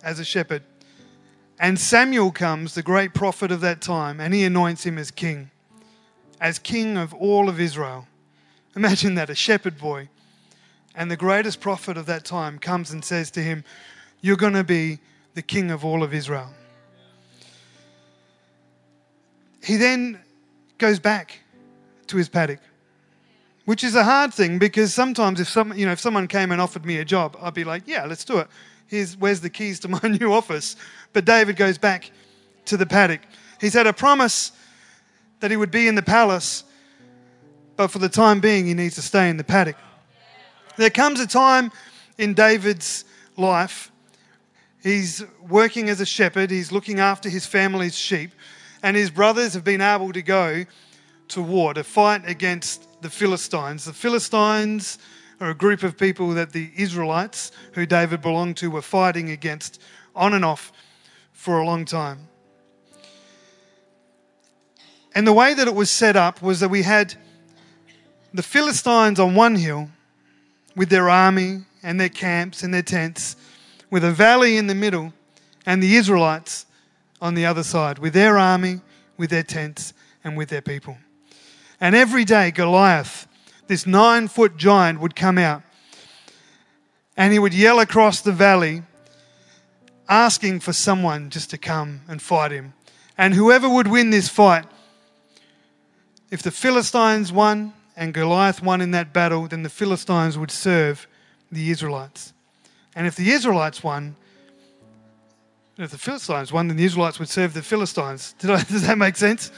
as 0.00 0.20
a 0.20 0.24
shepherd, 0.24 0.62
and 1.58 1.76
Samuel 1.76 2.30
comes, 2.30 2.76
the 2.76 2.84
great 2.84 3.12
prophet 3.12 3.50
of 3.50 3.60
that 3.62 3.80
time, 3.80 4.20
and 4.20 4.32
he 4.32 4.44
anoints 4.44 4.86
him 4.86 4.96
as 4.96 5.10
king, 5.10 5.50
as 6.40 6.60
king 6.60 6.98
of 6.98 7.12
all 7.14 7.48
of 7.48 7.58
Israel. 7.58 8.06
Imagine 8.76 9.16
that, 9.16 9.28
a 9.28 9.34
shepherd 9.34 9.76
boy. 9.76 10.08
And 10.94 11.10
the 11.10 11.16
greatest 11.16 11.60
prophet 11.60 11.96
of 11.96 12.06
that 12.06 12.24
time 12.24 12.60
comes 12.60 12.92
and 12.92 13.04
says 13.04 13.32
to 13.32 13.42
him, 13.42 13.64
You're 14.20 14.36
going 14.36 14.52
to 14.52 14.62
be 14.62 15.00
the 15.40 15.46
king 15.46 15.70
of 15.70 15.86
all 15.86 16.02
of 16.02 16.12
Israel. 16.12 16.52
He 19.64 19.78
then 19.78 20.20
goes 20.76 20.98
back 20.98 21.40
to 22.08 22.18
his 22.18 22.28
paddock, 22.28 22.60
which 23.64 23.82
is 23.82 23.94
a 23.94 24.04
hard 24.04 24.34
thing 24.34 24.58
because 24.58 24.92
sometimes 24.92 25.40
if 25.40 25.48
some, 25.48 25.72
you 25.72 25.86
know, 25.86 25.92
if 25.92 25.98
someone 25.98 26.28
came 26.28 26.52
and 26.52 26.60
offered 26.60 26.84
me 26.84 26.98
a 26.98 27.06
job, 27.06 27.38
I'd 27.40 27.54
be 27.54 27.64
like, 27.64 27.84
yeah, 27.86 28.04
let's 28.04 28.22
do 28.22 28.36
it. 28.36 28.48
Here's 28.86 29.16
where's 29.16 29.40
the 29.40 29.48
keys 29.48 29.80
to 29.80 29.88
my 29.88 30.00
new 30.20 30.30
office. 30.30 30.76
But 31.14 31.24
David 31.24 31.56
goes 31.56 31.78
back 31.78 32.10
to 32.66 32.76
the 32.76 32.84
paddock. 32.84 33.22
He's 33.62 33.72
had 33.72 33.86
a 33.86 33.94
promise 33.94 34.52
that 35.38 35.50
he 35.50 35.56
would 35.56 35.70
be 35.70 35.88
in 35.88 35.94
the 35.94 36.02
palace, 36.02 36.64
but 37.76 37.88
for 37.88 37.98
the 37.98 38.10
time 38.10 38.40
being, 38.40 38.66
he 38.66 38.74
needs 38.74 38.96
to 38.96 39.02
stay 39.02 39.30
in 39.30 39.38
the 39.38 39.44
paddock. 39.44 39.76
There 40.76 40.90
comes 40.90 41.18
a 41.18 41.26
time 41.26 41.72
in 42.18 42.34
David's 42.34 43.06
life 43.38 43.90
He's 44.82 45.22
working 45.46 45.90
as 45.90 46.00
a 46.00 46.06
shepherd, 46.06 46.50
he's 46.50 46.72
looking 46.72 47.00
after 47.00 47.28
his 47.28 47.46
family's 47.46 47.94
sheep, 47.94 48.30
and 48.82 48.96
his 48.96 49.10
brothers 49.10 49.52
have 49.54 49.64
been 49.64 49.82
able 49.82 50.12
to 50.12 50.22
go 50.22 50.64
to 51.28 51.42
war 51.42 51.74
to 51.74 51.84
fight 51.84 52.22
against 52.26 52.88
the 53.02 53.10
Philistines. 53.10 53.84
The 53.84 53.92
Philistines 53.92 54.98
are 55.38 55.50
a 55.50 55.54
group 55.54 55.82
of 55.82 55.98
people 55.98 56.30
that 56.30 56.52
the 56.52 56.70
Israelites, 56.76 57.52
who 57.72 57.84
David 57.84 58.22
belonged 58.22 58.56
to, 58.58 58.70
were 58.70 58.82
fighting 58.82 59.30
against 59.30 59.80
on 60.14 60.32
and 60.32 60.44
off 60.44 60.72
for 61.32 61.58
a 61.58 61.64
long 61.64 61.84
time. 61.84 62.28
And 65.14 65.26
the 65.26 65.32
way 65.32 65.54
that 65.54 65.68
it 65.68 65.74
was 65.74 65.90
set 65.90 66.16
up 66.16 66.40
was 66.40 66.60
that 66.60 66.68
we 66.68 66.82
had 66.82 67.14
the 68.32 68.42
Philistines 68.42 69.18
on 69.18 69.34
one 69.34 69.56
hill 69.56 69.90
with 70.76 70.88
their 70.88 71.10
army 71.10 71.64
and 71.82 72.00
their 72.00 72.08
camps 72.08 72.62
and 72.62 72.72
their 72.72 72.82
tents 72.82 73.36
with 73.90 74.04
a 74.04 74.12
valley 74.12 74.56
in 74.56 74.66
the 74.66 74.74
middle, 74.74 75.12
and 75.66 75.82
the 75.82 75.96
Israelites 75.96 76.66
on 77.20 77.34
the 77.34 77.44
other 77.44 77.62
side, 77.62 77.98
with 77.98 78.14
their 78.14 78.38
army, 78.38 78.80
with 79.16 79.30
their 79.30 79.42
tents, 79.42 79.92
and 80.24 80.36
with 80.36 80.48
their 80.48 80.62
people. 80.62 80.96
And 81.80 81.94
every 81.94 82.24
day, 82.24 82.50
Goliath, 82.50 83.26
this 83.66 83.86
nine 83.86 84.28
foot 84.28 84.56
giant, 84.56 85.00
would 85.00 85.16
come 85.16 85.38
out 85.38 85.62
and 87.20 87.34
he 87.34 87.38
would 87.38 87.52
yell 87.52 87.80
across 87.80 88.22
the 88.22 88.32
valley, 88.32 88.82
asking 90.08 90.58
for 90.60 90.72
someone 90.72 91.28
just 91.28 91.50
to 91.50 91.58
come 91.58 92.00
and 92.08 92.22
fight 92.22 92.50
him. 92.50 92.72
And 93.18 93.34
whoever 93.34 93.68
would 93.68 93.88
win 93.88 94.08
this 94.08 94.30
fight, 94.30 94.64
if 96.30 96.42
the 96.42 96.50
Philistines 96.50 97.30
won 97.30 97.74
and 97.94 98.14
Goliath 98.14 98.62
won 98.62 98.80
in 98.80 98.92
that 98.92 99.12
battle, 99.12 99.46
then 99.48 99.62
the 99.62 99.68
Philistines 99.68 100.38
would 100.38 100.50
serve 100.50 101.06
the 101.52 101.70
Israelites. 101.70 102.32
And 102.94 103.06
if 103.06 103.16
the 103.16 103.30
Israelites 103.30 103.82
won, 103.82 104.16
if 105.78 105.90
the 105.90 105.98
Philistines 105.98 106.52
won, 106.52 106.68
then 106.68 106.76
the 106.76 106.84
Israelites 106.84 107.18
would 107.18 107.28
serve 107.28 107.54
the 107.54 107.62
Philistines. 107.62 108.34
I, 108.42 108.62
does 108.64 108.86
that 108.86 108.98
make 108.98 109.16
sense? 109.16 109.50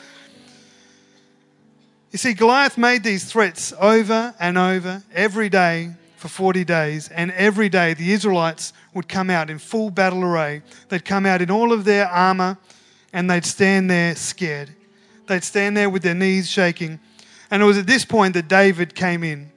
You 2.12 2.18
see, 2.18 2.34
Goliath 2.34 2.76
made 2.76 3.02
these 3.02 3.24
threats 3.24 3.72
over 3.80 4.34
and 4.38 4.58
over 4.58 5.02
every 5.14 5.48
day 5.48 5.92
for 6.16 6.28
40 6.28 6.64
days, 6.64 7.08
and 7.08 7.32
every 7.32 7.68
day 7.68 7.94
the 7.94 8.12
Israelites 8.12 8.72
would 8.94 9.08
come 9.08 9.30
out 9.30 9.50
in 9.50 9.58
full 9.58 9.90
battle 9.90 10.22
array. 10.22 10.62
They'd 10.88 11.04
come 11.04 11.26
out 11.26 11.42
in 11.42 11.50
all 11.50 11.72
of 11.72 11.84
their 11.84 12.06
armor, 12.06 12.58
and 13.12 13.30
they'd 13.30 13.44
stand 13.44 13.90
there 13.90 14.14
scared. 14.14 14.70
They'd 15.26 15.42
stand 15.42 15.76
there 15.76 15.90
with 15.90 16.02
their 16.02 16.14
knees 16.14 16.48
shaking. 16.48 17.00
And 17.50 17.62
it 17.62 17.66
was 17.66 17.78
at 17.78 17.86
this 17.86 18.04
point 18.04 18.34
that 18.34 18.48
David 18.48 18.94
came 18.94 19.24
in. 19.24 19.51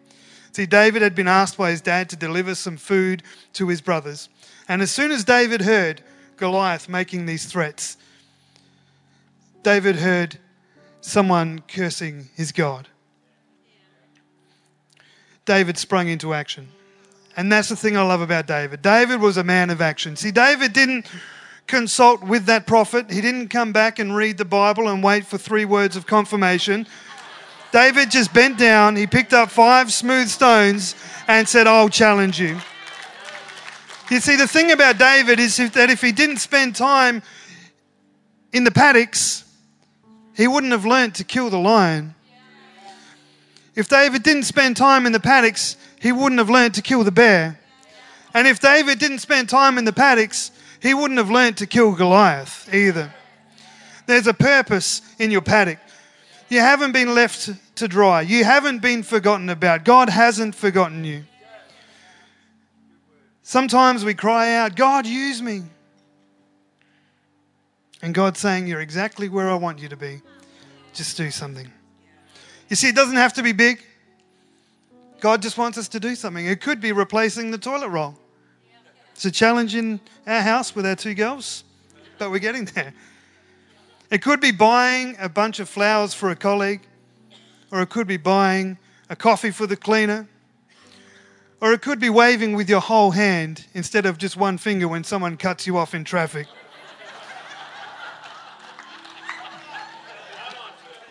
See, 0.56 0.66
David 0.66 1.02
had 1.02 1.16
been 1.16 1.28
asked 1.28 1.58
by 1.58 1.72
his 1.72 1.82
dad 1.82 2.10
to 2.12 2.16
deliver 2.16 2.56
some 2.56 2.78
food 2.78 3.24
to 3.52 3.68
his 3.68 3.82
brothers. 3.82 4.30
And 4.70 4.82
as 4.82 4.90
soon 4.90 5.12
as 5.12 5.26
David 5.26 5.60
heard 5.60 6.02
Goliath 6.38 6.88
making 6.88 7.26
these 7.26 7.44
threats, 7.44 7.98
David 9.64 9.98
heard 9.98 10.40
someone 11.02 11.62
cursing 11.68 12.30
his 12.36 12.54
God. 12.54 12.88
David 15.44 15.78
sprung 15.78 16.08
into 16.08 16.34
action. 16.34 16.70
And 17.36 17.52
that's 17.52 17.68
the 17.68 17.76
thing 17.76 17.98
I 17.98 18.04
love 18.04 18.22
about 18.22 18.48
David. 18.48 18.82
David 18.82 19.20
was 19.20 19.36
a 19.36 19.44
man 19.44 19.70
of 19.70 19.82
action. 19.82 20.16
See, 20.16 20.32
David 20.32 20.72
didn't 20.72 21.06
consult 21.68 22.24
with 22.24 22.46
that 22.46 22.66
prophet, 22.66 23.12
he 23.12 23.20
didn't 23.20 23.50
come 23.50 23.74
back 23.74 24.00
and 24.00 24.16
read 24.16 24.38
the 24.38 24.46
Bible 24.46 24.88
and 24.88 25.04
wait 25.04 25.26
for 25.26 25.38
three 25.38 25.66
words 25.66 25.98
of 25.98 26.08
confirmation. 26.08 26.88
David 27.76 28.10
just 28.10 28.34
bent 28.34 28.58
down, 28.58 28.96
he 28.96 29.06
picked 29.06 29.34
up 29.34 29.52
five 29.52 29.92
smooth 29.92 30.30
stones 30.30 30.96
and 31.28 31.46
said, 31.46 31.68
I'll 31.68 31.90
challenge 31.90 32.40
you. 32.40 32.58
You 34.10 34.22
see, 34.22 34.38
the 34.38 34.48
thing 34.48 34.72
about 34.72 34.98
David 34.98 35.42
is 35.42 35.58
that 35.58 35.90
if 35.90 36.00
he 36.02 36.14
didn't 36.14 36.38
spend 36.38 36.78
time 36.78 37.22
in 38.54 38.64
the 38.64 38.72
paddocks, 38.72 39.44
he 40.38 40.48
wouldn't 40.48 40.72
have 40.72 40.86
learnt 40.86 41.16
to 41.16 41.26
kill 41.26 41.50
the 41.50 41.60
lion. 41.60 42.16
If 43.76 43.90
David 43.90 44.24
didn't 44.24 44.44
spend 44.44 44.78
time 44.78 45.06
in 45.06 45.12
the 45.12 45.20
paddocks, 45.20 45.76
he 46.00 46.14
wouldn't 46.14 46.40
have 46.40 46.50
learnt 46.50 46.76
to 46.76 46.82
kill 46.82 47.04
the 47.04 47.12
bear. 47.12 47.60
And 48.34 48.48
if 48.48 48.62
David 48.62 49.00
didn't 49.00 49.20
spend 49.20 49.50
time 49.50 49.78
in 49.78 49.84
the 49.84 49.92
paddocks, 49.92 50.52
he 50.82 50.94
wouldn't 50.94 51.18
have 51.18 51.30
learnt 51.30 51.58
to 51.58 51.68
kill 51.68 51.94
Goliath 51.94 52.74
either. 52.74 53.14
There's 54.06 54.28
a 54.28 54.34
purpose 54.34 55.02
in 55.20 55.30
your 55.30 55.42
paddock. 55.42 55.80
You 56.50 56.60
haven't 56.60 56.92
been 56.92 57.16
left 57.16 57.50
to 57.76 57.88
dry. 57.88 58.22
You 58.22 58.44
haven't 58.44 58.80
been 58.80 59.04
forgotten 59.04 59.50
about. 59.50 59.84
God 59.84 60.10
hasn't 60.10 60.56
forgotten 60.56 61.04
you. 61.04 61.24
Sometimes 63.42 64.06
we 64.06 64.14
cry 64.14 64.56
out, 64.56 64.76
God, 64.76 65.06
use 65.06 65.42
me. 65.42 65.64
And 68.02 68.14
God's 68.14 68.40
saying, 68.40 68.68
You're 68.68 68.82
exactly 68.82 69.30
where 69.30 69.50
I 69.50 69.56
want 69.56 69.80
you 69.80 69.90
to 69.90 69.98
be. 69.98 70.22
Just 70.94 71.18
do 71.18 71.32
something. 71.32 71.72
You 72.70 72.76
see, 72.76 72.90
it 72.90 72.96
doesn't 72.96 73.16
have 73.16 73.34
to 73.34 73.44
be 73.44 73.52
big. 73.52 73.84
God 75.20 75.42
just 75.42 75.58
wants 75.58 75.78
us 75.78 75.88
to 75.90 76.00
do 76.00 76.16
something. 76.16 76.46
It 76.46 76.62
could 76.62 76.82
be 76.82 76.92
replacing 76.92 77.52
the 77.52 77.58
toilet 77.58 77.90
roll. 77.90 78.16
It's 79.14 79.26
a 79.26 79.32
challenge 79.32 79.76
in 79.76 80.00
our 80.28 80.42
house 80.42 80.76
with 80.76 80.86
our 80.86 80.96
two 80.96 81.14
girls, 81.14 81.64
but 82.18 82.32
we're 82.32 82.40
getting 82.40 82.66
there. 82.66 82.94
It 84.10 84.22
could 84.22 84.40
be 84.40 84.52
buying 84.52 85.16
a 85.20 85.30
bunch 85.30 85.60
of 85.60 85.68
flowers 85.68 86.14
for 86.14 86.30
a 86.30 86.36
colleague 86.36 86.82
or 87.72 87.82
it 87.82 87.90
could 87.90 88.08
be 88.08 88.16
buying 88.16 88.78
a 89.10 89.16
coffee 89.16 89.52
for 89.52 89.68
the 89.68 89.76
cleaner, 89.76 90.28
or 91.60 91.74
it 91.74 91.82
could 91.82 92.00
be 92.00 92.10
waving 92.10 92.56
with 92.56 92.70
your 92.70 92.80
whole 92.80 93.12
hand 93.12 93.66
instead 93.74 94.06
of 94.06 94.18
just 94.18 94.38
one 94.38 94.58
finger 94.58 94.88
when 94.88 95.04
someone 95.04 95.36
cuts 95.36 95.68
you 95.68 95.78
off 95.78 95.94
in 95.94 96.06
traffic. 96.06 96.48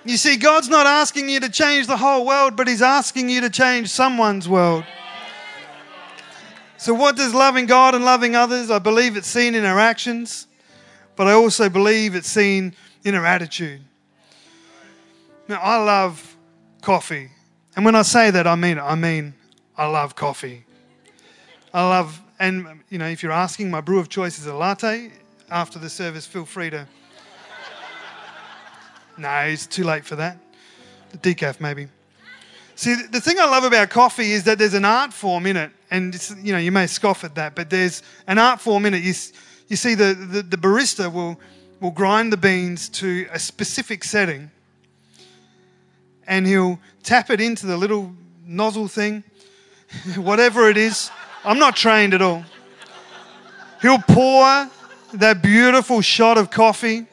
You 0.07 0.17
see, 0.17 0.37
God's 0.37 0.69
not 0.69 0.87
asking 0.87 1.29
you 1.29 1.41
to 1.41 1.51
change 1.51 1.87
the 1.87 1.97
whole 1.97 2.27
world, 2.27 2.57
but 2.57 2.69
He's 2.69 2.83
asking 2.83 3.29
you 3.31 3.41
to 3.41 3.51
change 3.51 3.89
someone's 3.91 4.49
world. 4.49 4.85
So, 6.79 6.93
what 6.93 7.17
does 7.17 7.35
loving 7.35 7.65
God 7.67 7.95
and 7.95 8.05
loving 8.05 8.37
others? 8.37 8.71
I 8.71 8.79
believe 8.79 9.17
it's 9.17 9.29
seen 9.29 9.55
in 9.55 9.65
our 9.65 9.79
actions, 9.79 10.47
but 11.17 11.27
I 11.27 11.33
also 11.33 11.69
believe 11.69 12.15
it's 12.15 12.29
seen 12.29 12.75
in 13.05 13.15
her 13.15 13.25
attitude. 13.27 13.83
Now, 15.49 15.61
I 15.61 15.77
love 15.83 16.37
coffee. 16.81 17.31
And 17.77 17.85
when 17.85 17.95
I 17.95 18.03
say 18.03 18.31
that, 18.31 18.47
I 18.47 18.55
mean 18.55 18.79
I 18.79 18.95
mean 18.95 19.35
I 19.77 19.87
love 19.87 20.15
coffee. 20.15 20.65
I 21.73 21.89
love 21.89 22.21
and, 22.39 22.83
you 22.91 22.99
know, 22.99 23.07
if 23.07 23.23
you're 23.23 23.33
asking, 23.33 23.71
my 23.71 23.81
brew 23.81 23.99
of 23.99 24.09
choice 24.09 24.39
is 24.39 24.47
a 24.47 24.55
latte. 24.55 25.11
After 25.51 25.79
the 25.79 25.89
service, 25.89 26.27
feel 26.27 26.45
free 26.45 26.71
to. 26.71 26.87
no, 29.19 29.31
it's 29.47 29.67
too 29.67 29.85
late 29.85 30.05
for 30.05 30.17
that. 30.17 30.39
The 31.13 31.19
decaf, 31.19 31.61
maybe. 31.61 31.89
See, 32.75 32.95
the 32.95 33.21
thing 33.21 33.39
I 33.39 33.45
love 33.45 33.63
about 33.63 33.89
coffee 33.91 34.33
is 34.33 34.45
that 34.45 34.59
there's 34.59 34.75
an 34.75 34.85
art 34.85 35.13
form 35.13 35.47
in 35.47 35.57
it. 35.57 35.71
And, 35.91 36.15
you 36.43 36.53
know, 36.53 36.59
you 36.59 36.73
may 36.73 36.89
scoff 36.89 37.23
at 37.23 37.37
that, 37.37 37.55
but 37.55 37.71
there's 37.71 38.03
an 38.27 38.39
art 38.39 38.61
form 38.61 38.85
in 38.87 38.95
it. 38.95 39.03
You, 39.03 39.15
you 39.69 39.77
see, 39.77 39.95
the, 39.95 40.15
the, 40.15 40.43
the 40.43 40.57
barista 40.57 41.13
will, 41.13 41.41
will 41.81 41.91
grind 41.91 42.33
the 42.33 42.37
beans 42.37 42.89
to 42.91 43.27
a 43.33 43.39
specific 43.39 44.05
setting 44.05 44.51
and 46.27 46.47
he'll 46.47 46.79
tap 47.03 47.31
it 47.31 47.41
into 47.41 47.67
the 47.67 47.77
little 47.77 48.13
nozzle 48.47 48.89
thing, 48.89 49.25
whatever 50.17 50.69
it 50.69 50.77
is. 50.77 51.11
I'm 51.45 51.59
not 51.59 51.77
trained 51.77 52.15
at 52.15 52.23
all. 52.23 52.45
He'll 53.83 53.99
pour 53.99 54.71
that 55.15 55.43
beautiful 55.43 56.01
shot 56.01 56.39
of 56.39 56.51
coffee. 56.51 57.07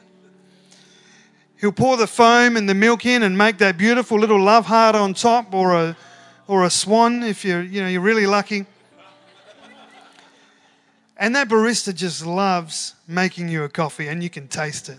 He'll 1.60 1.72
pour 1.72 1.96
the 1.96 2.06
foam 2.06 2.56
and 2.56 2.68
the 2.68 2.74
milk 2.74 3.06
in 3.06 3.22
and 3.22 3.36
make 3.36 3.58
that 3.58 3.76
beautiful 3.76 4.18
little 4.18 4.40
love 4.40 4.66
heart 4.66 4.96
on 4.96 5.14
top 5.14 5.54
or 5.54 5.74
a, 5.74 5.96
or 6.48 6.64
a 6.64 6.70
swan 6.70 7.22
if 7.22 7.44
you're, 7.44 7.62
you 7.62 7.82
know, 7.82 7.88
you're 7.88 8.00
really 8.00 8.26
lucky. 8.26 8.66
And 11.22 11.36
that 11.36 11.48
barista 11.48 11.94
just 11.94 12.26
loves 12.26 12.96
making 13.06 13.48
you 13.48 13.62
a 13.62 13.68
coffee 13.68 14.08
and 14.08 14.24
you 14.24 14.28
can 14.28 14.48
taste 14.48 14.88
it. 14.88 14.98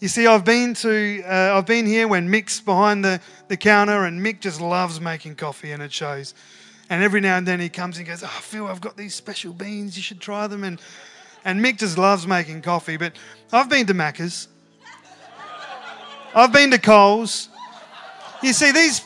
You 0.00 0.08
see, 0.08 0.26
I've 0.26 0.46
been 0.46 0.72
to, 0.72 1.22
uh, 1.22 1.58
I've 1.58 1.66
been 1.66 1.84
here 1.84 2.08
when 2.08 2.30
Mick's 2.30 2.62
behind 2.62 3.04
the, 3.04 3.20
the 3.48 3.58
counter 3.58 4.04
and 4.04 4.18
Mick 4.24 4.40
just 4.40 4.58
loves 4.58 4.98
making 4.98 5.34
coffee 5.34 5.72
and 5.72 5.82
it 5.82 5.92
shows. 5.92 6.32
And 6.88 7.04
every 7.04 7.20
now 7.20 7.36
and 7.36 7.46
then 7.46 7.60
he 7.60 7.68
comes 7.68 7.98
and 7.98 8.06
goes, 8.06 8.22
Oh, 8.24 8.40
Phil, 8.40 8.66
I've 8.66 8.80
got 8.80 8.96
these 8.96 9.14
special 9.14 9.52
beans. 9.52 9.98
You 9.98 10.02
should 10.02 10.18
try 10.18 10.46
them. 10.46 10.64
And, 10.64 10.80
and 11.44 11.62
Mick 11.62 11.76
just 11.76 11.98
loves 11.98 12.26
making 12.26 12.62
coffee. 12.62 12.96
But 12.96 13.18
I've 13.52 13.68
been 13.68 13.84
to 13.88 13.94
Macca's. 13.94 14.48
I've 16.34 16.54
been 16.54 16.70
to 16.70 16.78
Coles. 16.78 17.50
You 18.42 18.54
see, 18.54 18.72
these, 18.72 19.02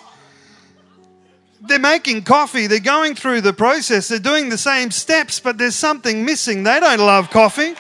they're 1.60 1.78
making 1.78 2.22
coffee. 2.22 2.66
They're 2.66 2.80
going 2.80 3.14
through 3.14 3.42
the 3.42 3.52
process. 3.52 4.08
They're 4.08 4.18
doing 4.18 4.48
the 4.48 4.58
same 4.58 4.90
steps, 4.90 5.40
but 5.40 5.58
there's 5.58 5.76
something 5.76 6.24
missing. 6.24 6.62
They 6.62 6.80
don't 6.80 7.00
love 7.00 7.30
coffee. 7.30 7.74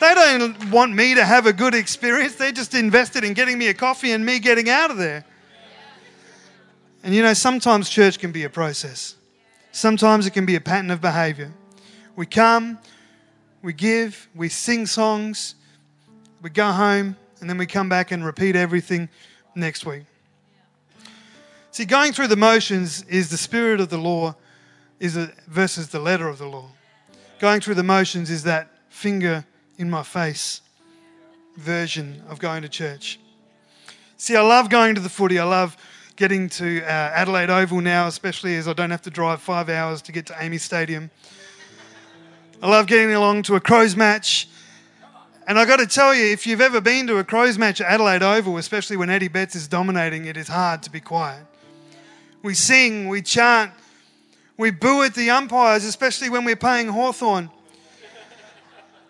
They 0.00 0.14
don't 0.14 0.70
want 0.70 0.94
me 0.94 1.14
to 1.14 1.24
have 1.24 1.46
a 1.46 1.52
good 1.52 1.74
experience. 1.74 2.36
They're 2.36 2.52
just 2.52 2.74
invested 2.74 3.24
in 3.24 3.34
getting 3.34 3.58
me 3.58 3.68
a 3.68 3.74
coffee 3.74 4.12
and 4.12 4.24
me 4.24 4.38
getting 4.38 4.68
out 4.68 4.90
of 4.90 4.96
there. 4.96 5.24
And 7.02 7.14
you 7.14 7.22
know, 7.22 7.34
sometimes 7.34 7.88
church 7.88 8.18
can 8.18 8.32
be 8.32 8.44
a 8.44 8.50
process. 8.50 9.14
Sometimes 9.72 10.26
it 10.26 10.32
can 10.32 10.46
be 10.46 10.56
a 10.56 10.60
pattern 10.60 10.90
of 10.90 11.00
behavior. 11.00 11.52
We 12.16 12.26
come, 12.26 12.78
we 13.62 13.72
give, 13.72 14.28
we 14.34 14.48
sing 14.48 14.86
songs, 14.86 15.54
we 16.42 16.50
go 16.50 16.72
home, 16.72 17.16
and 17.40 17.48
then 17.48 17.58
we 17.58 17.66
come 17.66 17.88
back 17.88 18.10
and 18.10 18.24
repeat 18.24 18.56
everything 18.56 19.08
next 19.54 19.84
week. 19.84 20.04
See, 21.76 21.84
going 21.84 22.14
through 22.14 22.28
the 22.28 22.36
motions 22.36 23.02
is 23.02 23.28
the 23.28 23.36
spirit 23.36 23.80
of 23.82 23.90
the 23.90 23.98
law 23.98 24.34
is 24.98 25.14
a, 25.14 25.30
versus 25.46 25.88
the 25.88 25.98
letter 25.98 26.26
of 26.26 26.38
the 26.38 26.46
law. 26.46 26.70
Going 27.38 27.60
through 27.60 27.74
the 27.74 27.82
motions 27.82 28.30
is 28.30 28.44
that 28.44 28.70
finger 28.88 29.44
in 29.76 29.90
my 29.90 30.02
face 30.02 30.62
version 31.56 32.22
of 32.30 32.38
going 32.38 32.62
to 32.62 32.70
church. 32.70 33.20
See, 34.16 34.34
I 34.34 34.40
love 34.40 34.70
going 34.70 34.94
to 34.94 35.02
the 35.02 35.10
footy. 35.10 35.38
I 35.38 35.44
love 35.44 35.76
getting 36.16 36.48
to 36.48 36.82
uh, 36.82 36.86
Adelaide 36.86 37.50
Oval 37.50 37.82
now, 37.82 38.06
especially 38.06 38.56
as 38.56 38.66
I 38.66 38.72
don't 38.72 38.90
have 38.90 39.02
to 39.02 39.10
drive 39.10 39.42
five 39.42 39.68
hours 39.68 40.00
to 40.00 40.12
get 40.12 40.24
to 40.28 40.32
AAMI 40.32 40.60
Stadium. 40.60 41.10
I 42.62 42.70
love 42.70 42.86
getting 42.86 43.12
along 43.12 43.42
to 43.42 43.54
a 43.54 43.60
Crows 43.60 43.94
match. 43.94 44.48
And 45.46 45.58
I've 45.58 45.68
got 45.68 45.80
to 45.80 45.86
tell 45.86 46.14
you, 46.14 46.24
if 46.24 46.46
you've 46.46 46.62
ever 46.62 46.80
been 46.80 47.06
to 47.08 47.18
a 47.18 47.24
Crows 47.24 47.58
match 47.58 47.82
at 47.82 47.92
Adelaide 47.92 48.22
Oval, 48.22 48.56
especially 48.56 48.96
when 48.96 49.10
Eddie 49.10 49.28
Betts 49.28 49.54
is 49.54 49.68
dominating, 49.68 50.24
it 50.24 50.38
is 50.38 50.48
hard 50.48 50.82
to 50.84 50.90
be 50.90 51.00
quiet. 51.00 51.44
We 52.46 52.54
sing, 52.54 53.08
we 53.08 53.22
chant, 53.22 53.72
we 54.56 54.70
boo 54.70 55.02
at 55.02 55.16
the 55.16 55.30
umpires, 55.30 55.84
especially 55.84 56.30
when 56.30 56.44
we're 56.44 56.54
playing 56.54 56.86
Hawthorn. 56.86 57.50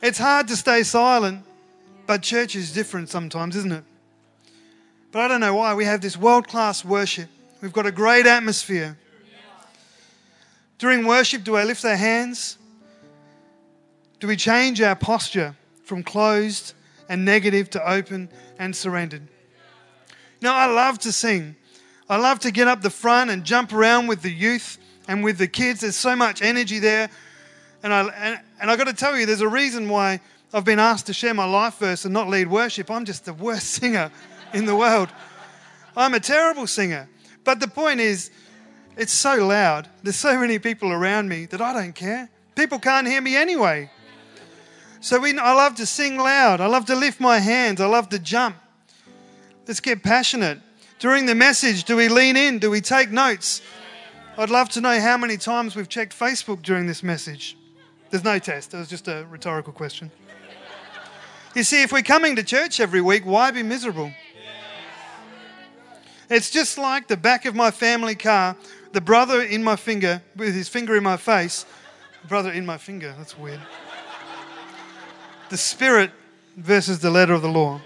It's 0.00 0.16
hard 0.16 0.48
to 0.48 0.56
stay 0.56 0.82
silent, 0.82 1.44
but 2.06 2.22
church 2.22 2.56
is 2.56 2.72
different 2.72 3.10
sometimes, 3.10 3.54
isn't 3.54 3.72
it? 3.72 3.84
But 5.12 5.20
I 5.20 5.28
don't 5.28 5.42
know 5.42 5.54
why. 5.54 5.74
We 5.74 5.84
have 5.84 6.00
this 6.00 6.16
world 6.16 6.48
class 6.48 6.82
worship. 6.82 7.28
We've 7.60 7.74
got 7.74 7.84
a 7.84 7.92
great 7.92 8.24
atmosphere. 8.24 8.96
During 10.78 11.06
worship, 11.06 11.44
do 11.44 11.56
I 11.56 11.64
lift 11.64 11.84
our 11.84 11.94
hands? 11.94 12.56
Do 14.18 14.28
we 14.28 14.36
change 14.36 14.80
our 14.80 14.96
posture 14.96 15.54
from 15.84 16.02
closed 16.02 16.72
and 17.06 17.26
negative 17.26 17.68
to 17.72 17.86
open 17.86 18.30
and 18.58 18.74
surrendered? 18.74 19.28
Know, 20.40 20.54
I 20.54 20.64
love 20.64 20.98
to 21.00 21.12
sing. 21.12 21.56
I 22.08 22.16
love 22.16 22.38
to 22.40 22.50
get 22.50 22.68
up 22.68 22.82
the 22.82 22.90
front 22.90 23.30
and 23.30 23.44
jump 23.44 23.72
around 23.72 24.06
with 24.06 24.22
the 24.22 24.30
youth 24.30 24.78
and 25.08 25.24
with 25.24 25.38
the 25.38 25.48
kids. 25.48 25.80
There's 25.80 25.96
so 25.96 26.14
much 26.14 26.40
energy 26.40 26.78
there. 26.78 27.10
And 27.82 27.92
I, 27.92 28.08
and, 28.08 28.40
and 28.60 28.70
I 28.70 28.76
got 28.76 28.86
to 28.86 28.92
tell 28.92 29.16
you, 29.16 29.26
there's 29.26 29.40
a 29.40 29.48
reason 29.48 29.88
why 29.88 30.20
I've 30.54 30.64
been 30.64 30.78
asked 30.78 31.06
to 31.06 31.12
share 31.12 31.34
my 31.34 31.44
life 31.44 31.78
verse 31.78 32.04
and 32.04 32.14
not 32.14 32.28
lead 32.28 32.48
worship. 32.48 32.90
I'm 32.90 33.04
just 33.04 33.24
the 33.24 33.34
worst 33.34 33.66
singer 33.80 34.10
in 34.54 34.66
the 34.66 34.76
world. 34.76 35.08
I'm 35.96 36.14
a 36.14 36.20
terrible 36.20 36.66
singer. 36.66 37.08
But 37.44 37.60
the 37.60 37.68
point 37.68 38.00
is, 38.00 38.30
it's 38.96 39.12
so 39.12 39.46
loud. 39.46 39.88
There's 40.02 40.16
so 40.16 40.38
many 40.38 40.58
people 40.58 40.92
around 40.92 41.28
me 41.28 41.46
that 41.46 41.60
I 41.60 41.72
don't 41.72 41.94
care. 41.94 42.30
People 42.54 42.78
can't 42.78 43.06
hear 43.06 43.20
me 43.20 43.36
anyway. 43.36 43.90
So 45.00 45.20
we, 45.20 45.38
I 45.38 45.52
love 45.52 45.74
to 45.76 45.86
sing 45.86 46.16
loud. 46.16 46.60
I 46.60 46.66
love 46.66 46.86
to 46.86 46.96
lift 46.96 47.20
my 47.20 47.38
hands. 47.38 47.80
I 47.80 47.86
love 47.86 48.08
to 48.10 48.18
jump. 48.18 48.56
Let's 49.66 49.80
get 49.80 50.02
passionate. 50.02 50.60
During 51.06 51.26
the 51.26 51.36
message, 51.36 51.84
do 51.84 51.94
we 51.94 52.08
lean 52.08 52.36
in? 52.36 52.58
Do 52.58 52.68
we 52.68 52.80
take 52.80 53.12
notes? 53.12 53.62
I'd 54.36 54.50
love 54.50 54.70
to 54.70 54.80
know 54.80 54.98
how 54.98 55.16
many 55.16 55.36
times 55.36 55.76
we've 55.76 55.88
checked 55.88 56.18
Facebook 56.18 56.62
during 56.62 56.88
this 56.88 57.04
message. 57.04 57.56
There's 58.10 58.24
no 58.24 58.40
test, 58.40 58.74
it 58.74 58.78
was 58.78 58.88
just 58.88 59.06
a 59.06 59.24
rhetorical 59.30 59.72
question. 59.72 60.10
You 61.54 61.62
see, 61.62 61.84
if 61.84 61.92
we're 61.92 62.02
coming 62.02 62.34
to 62.34 62.42
church 62.42 62.80
every 62.80 63.00
week, 63.00 63.24
why 63.24 63.52
be 63.52 63.62
miserable? 63.62 64.10
It's 66.28 66.50
just 66.50 66.76
like 66.76 67.06
the 67.06 67.16
back 67.16 67.44
of 67.44 67.54
my 67.54 67.70
family 67.70 68.16
car, 68.16 68.56
the 68.90 69.00
brother 69.00 69.42
in 69.42 69.62
my 69.62 69.76
finger, 69.76 70.20
with 70.34 70.56
his 70.56 70.68
finger 70.68 70.96
in 70.96 71.04
my 71.04 71.18
face. 71.18 71.66
Brother 72.26 72.50
in 72.50 72.66
my 72.66 72.78
finger, 72.78 73.14
that's 73.16 73.38
weird. 73.38 73.60
The 75.50 75.56
spirit 75.56 76.10
versus 76.56 76.98
the 76.98 77.12
letter 77.12 77.32
of 77.32 77.42
the 77.42 77.48
law. 77.48 77.80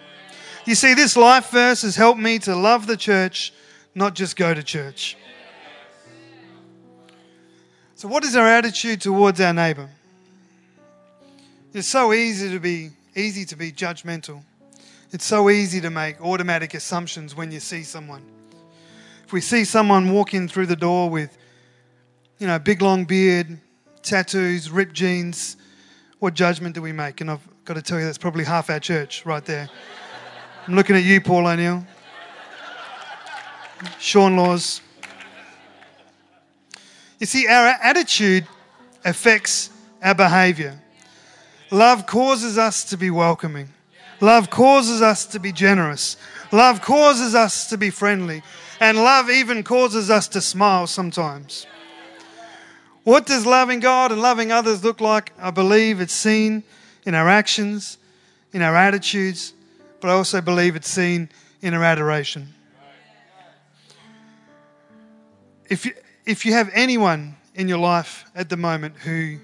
You 0.67 0.75
see, 0.75 0.95
this 0.95 1.17
life 1.17 1.51
verse 1.51 1.83
has 1.83 1.97
helped 1.97 2.21
me 2.21 2.39
to 2.41 2.55
love 2.55 2.87
the 2.87 2.97
church, 2.97 3.53
not 3.95 4.15
just 4.15 4.37
go 4.37 4.53
to 4.53 4.63
church. 4.63 5.17
So, 7.95 8.09
what 8.09 8.25
is 8.25 8.37
our 8.37 8.47
attitude 8.47 9.01
towards 9.01 9.41
our 9.41 9.53
neighbor? 9.53 9.89
It's 11.73 11.89
so 11.89 12.13
easy 12.13 12.51
to 12.51 12.59
be 12.59 12.91
easy 13.15 13.45
to 13.47 13.57
be 13.57 13.73
judgmental. 13.73 14.43
It's 15.13 15.25
so 15.25 15.51
easy 15.51 15.81
to 15.81 15.91
make 15.91 16.21
automatic 16.21 16.75
assumptions 16.75 17.35
when 17.35 17.51
you 17.51 17.61
see 17.61 17.83
someone. 17.83 18.23
If 19.25 19.33
we 19.33 19.41
see 19.41 19.65
someone 19.65 20.13
walking 20.13 20.49
through 20.49 20.67
the 20.67 20.77
door 20.77 21.11
with, 21.11 21.37
you 22.39 22.47
know, 22.47 22.59
big 22.59 22.81
long 22.83 23.05
beard, 23.05 23.59
tattoos, 24.03 24.71
ripped 24.71 24.93
jeans, 24.93 25.57
what 26.21 26.35
judgment 26.35 26.75
do 26.75 26.83
we 26.83 26.93
make? 26.93 27.21
And 27.21 27.31
I've 27.31 27.65
got 27.65 27.75
to 27.75 27.83
tell 27.83 27.99
you, 27.99 28.05
that's 28.05 28.19
probably 28.19 28.45
half 28.45 28.71
our 28.71 28.81
church 28.81 29.25
right 29.27 29.45
there. 29.45 29.69
I'm 30.71 30.77
looking 30.77 30.95
at 30.95 31.03
you, 31.03 31.21
Paul 31.21 31.49
O'Neill. 31.49 31.85
Sean 33.99 34.37
Laws. 34.37 34.81
You 37.19 37.27
see, 37.27 37.49
our 37.49 37.75
attitude 37.83 38.47
affects 39.05 39.71
our 40.01 40.15
behavior. 40.15 40.81
Love 41.73 42.07
causes 42.07 42.57
us 42.57 42.85
to 42.85 42.97
be 42.97 43.11
welcoming. 43.11 43.71
Love 44.21 44.49
causes 44.49 45.03
us 45.03 45.27
to 45.27 45.41
be 45.41 45.51
generous. 45.51 46.17
Love 46.53 46.81
causes 46.81 47.35
us 47.35 47.69
to 47.71 47.77
be 47.77 47.91
friendly. 47.91 48.41
And 48.79 48.97
love 48.97 49.29
even 49.29 49.65
causes 49.65 50.09
us 50.09 50.29
to 50.29 50.41
smile 50.41 50.87
sometimes. 50.87 51.67
What 53.03 53.27
does 53.27 53.45
loving 53.45 53.81
God 53.81 54.13
and 54.13 54.23
loving 54.23 54.53
others 54.53 54.85
look 54.85 55.01
like? 55.01 55.33
I 55.37 55.51
believe 55.51 56.01
it's 56.01 56.15
seen 56.15 56.63
in 57.05 57.17
our 57.17 57.29
actions, 57.29 57.99
in 58.53 58.63
our 58.63 58.77
attitudes, 58.77 59.53
but 60.01 60.11
I 60.11 60.15
also 60.15 60.41
believe 60.41 60.77
it's 60.77 60.89
seen 60.89 61.29
in 61.63 61.75
our 61.75 61.85
adoration. 61.85 62.55
If 65.69 65.87
you, 65.87 65.93
if 66.27 66.45
you 66.45 66.53
have 66.53 66.71
anyone 66.73 67.37
in 67.55 67.69
your 67.69 67.79
life 67.79 68.25
at 68.35 68.49
the 68.49 68.57
moment 68.57 68.97
who 68.97 69.39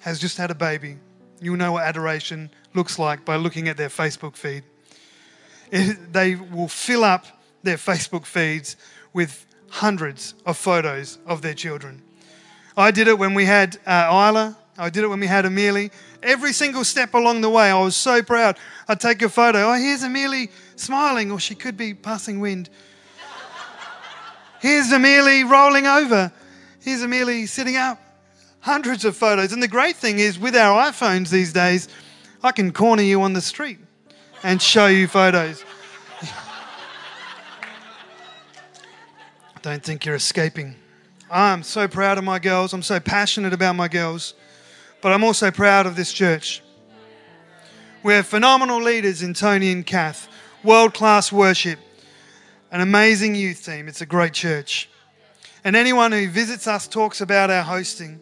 has 0.00 0.18
just 0.18 0.38
had 0.38 0.50
a 0.50 0.54
baby, 0.54 0.96
you'll 1.40 1.56
know 1.56 1.72
what 1.72 1.84
adoration 1.84 2.50
looks 2.74 2.98
like 2.98 3.24
by 3.24 3.36
looking 3.36 3.68
at 3.68 3.76
their 3.76 3.88
Facebook 3.88 4.36
feed. 4.36 4.64
they 5.70 6.36
will 6.36 6.68
fill 6.68 7.04
up 7.04 7.26
their 7.62 7.76
Facebook 7.76 8.26
feeds 8.26 8.76
with 9.12 9.46
hundreds 9.68 10.34
of 10.46 10.56
photos 10.56 11.18
of 11.26 11.42
their 11.42 11.54
children. 11.54 12.02
I 12.76 12.90
did 12.90 13.08
it 13.08 13.18
when 13.18 13.34
we 13.34 13.44
had 13.44 13.78
uh, 13.86 14.08
Isla. 14.10 14.56
I 14.76 14.90
did 14.90 15.04
it 15.04 15.08
when 15.08 15.20
we 15.20 15.26
had 15.26 15.44
Amelie. 15.44 15.90
Every 16.22 16.52
single 16.52 16.84
step 16.84 17.14
along 17.14 17.42
the 17.42 17.50
way, 17.50 17.70
I 17.70 17.80
was 17.80 17.94
so 17.94 18.22
proud. 18.22 18.58
I'd 18.88 19.00
take 19.00 19.22
a 19.22 19.28
photo. 19.28 19.70
Oh, 19.70 19.74
here's 19.74 20.02
Amelie 20.02 20.50
smiling, 20.76 21.30
or 21.30 21.38
she 21.38 21.54
could 21.54 21.76
be 21.76 21.94
passing 21.94 22.40
wind. 22.40 22.70
Here's 24.60 24.90
Amelie 24.92 25.44
rolling 25.44 25.86
over. 25.86 26.32
Here's 26.80 27.02
Amelie 27.02 27.46
sitting 27.46 27.76
up. 27.76 28.00
Hundreds 28.60 29.04
of 29.04 29.16
photos. 29.16 29.52
And 29.52 29.62
the 29.62 29.68
great 29.68 29.96
thing 29.96 30.18
is, 30.18 30.38
with 30.38 30.56
our 30.56 30.90
iPhones 30.90 31.30
these 31.30 31.52
days, 31.52 31.88
I 32.42 32.50
can 32.50 32.72
corner 32.72 33.02
you 33.02 33.22
on 33.22 33.34
the 33.34 33.42
street 33.42 33.78
and 34.42 34.60
show 34.60 34.86
you 34.86 35.06
photos. 35.06 35.64
Don't 39.62 39.82
think 39.82 40.04
you're 40.04 40.14
escaping. 40.14 40.76
I'm 41.30 41.62
so 41.62 41.86
proud 41.86 42.18
of 42.18 42.24
my 42.24 42.38
girls. 42.38 42.72
I'm 42.72 42.82
so 42.82 42.98
passionate 42.98 43.52
about 43.52 43.76
my 43.76 43.88
girls. 43.88 44.34
But 45.04 45.12
I'm 45.12 45.22
also 45.22 45.50
proud 45.50 45.84
of 45.84 45.96
this 45.96 46.10
church. 46.10 46.62
We 48.02 48.14
have 48.14 48.26
phenomenal 48.26 48.80
leaders 48.80 49.22
in 49.22 49.34
Tony 49.34 49.70
and 49.70 49.84
Kath, 49.84 50.28
world 50.62 50.94
class 50.94 51.30
worship, 51.30 51.78
an 52.72 52.80
amazing 52.80 53.34
youth 53.34 53.66
team. 53.66 53.86
It's 53.86 54.00
a 54.00 54.06
great 54.06 54.32
church. 54.32 54.88
And 55.62 55.76
anyone 55.76 56.10
who 56.10 56.26
visits 56.30 56.66
us 56.66 56.88
talks 56.88 57.20
about 57.20 57.50
our 57.50 57.62
hosting. 57.62 58.18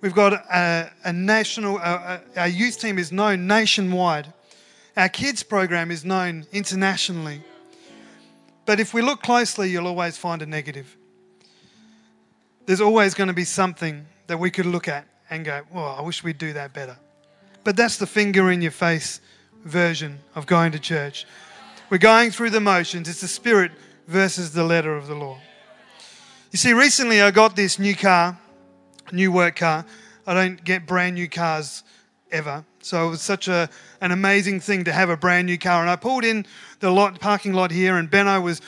We've 0.00 0.14
got 0.14 0.32
a, 0.32 0.92
a 1.02 1.12
national, 1.12 1.78
a, 1.78 2.20
our 2.36 2.46
youth 2.46 2.78
team 2.78 2.96
is 2.96 3.10
known 3.10 3.48
nationwide. 3.48 4.32
Our 4.96 5.08
kids 5.08 5.42
program 5.42 5.90
is 5.90 6.04
known 6.04 6.46
internationally. 6.52 7.42
But 8.64 8.78
if 8.78 8.94
we 8.94 9.02
look 9.02 9.22
closely, 9.24 9.70
you'll 9.70 9.88
always 9.88 10.16
find 10.16 10.40
a 10.40 10.46
negative. 10.46 10.96
There's 12.66 12.80
always 12.80 13.14
going 13.14 13.26
to 13.26 13.34
be 13.34 13.42
something 13.42 14.06
that 14.28 14.38
we 14.38 14.52
could 14.52 14.66
look 14.66 14.86
at 14.86 15.09
and 15.30 15.44
go, 15.44 15.62
well, 15.72 15.96
I 15.96 16.02
wish 16.02 16.22
we'd 16.24 16.38
do 16.38 16.52
that 16.52 16.72
better. 16.72 16.96
But 17.64 17.76
that's 17.76 17.96
the 17.96 18.06
finger 18.06 18.50
in 18.50 18.60
your 18.62 18.70
face 18.72 19.20
version 19.64 20.18
of 20.34 20.46
going 20.46 20.72
to 20.72 20.78
church. 20.78 21.26
We're 21.88 21.98
going 21.98 22.30
through 22.30 22.50
the 22.50 22.60
motions. 22.60 23.08
It's 23.08 23.20
the 23.20 23.28
spirit 23.28 23.72
versus 24.06 24.52
the 24.52 24.64
letter 24.64 24.96
of 24.96 25.06
the 25.06 25.14
law. 25.14 25.38
You 26.50 26.58
see, 26.58 26.72
recently 26.72 27.22
I 27.22 27.30
got 27.30 27.54
this 27.54 27.78
new 27.78 27.94
car, 27.94 28.38
new 29.12 29.30
work 29.30 29.56
car. 29.56 29.84
I 30.26 30.34
don't 30.34 30.62
get 30.64 30.86
brand 30.86 31.14
new 31.14 31.28
cars 31.28 31.84
ever. 32.32 32.64
So 32.80 33.06
it 33.06 33.10
was 33.10 33.20
such 33.20 33.48
a, 33.48 33.68
an 34.00 34.10
amazing 34.10 34.60
thing 34.60 34.84
to 34.84 34.92
have 34.92 35.10
a 35.10 35.16
brand 35.16 35.46
new 35.46 35.58
car. 35.58 35.82
And 35.82 35.90
I 35.90 35.96
pulled 35.96 36.24
in 36.24 36.46
the 36.80 36.90
lot, 36.90 37.20
parking 37.20 37.52
lot 37.52 37.70
here, 37.70 37.96
and 37.96 38.10
Benno 38.10 38.40
was 38.40 38.60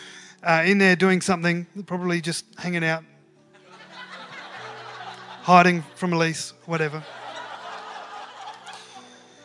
uh, 0.42 0.62
in 0.64 0.78
there 0.78 0.96
doing 0.96 1.20
something, 1.20 1.66
probably 1.86 2.20
just 2.20 2.44
hanging 2.58 2.84
out, 2.84 3.04
hiding 5.42 5.82
from 5.96 6.12
Elise, 6.12 6.54
whatever. 6.66 7.02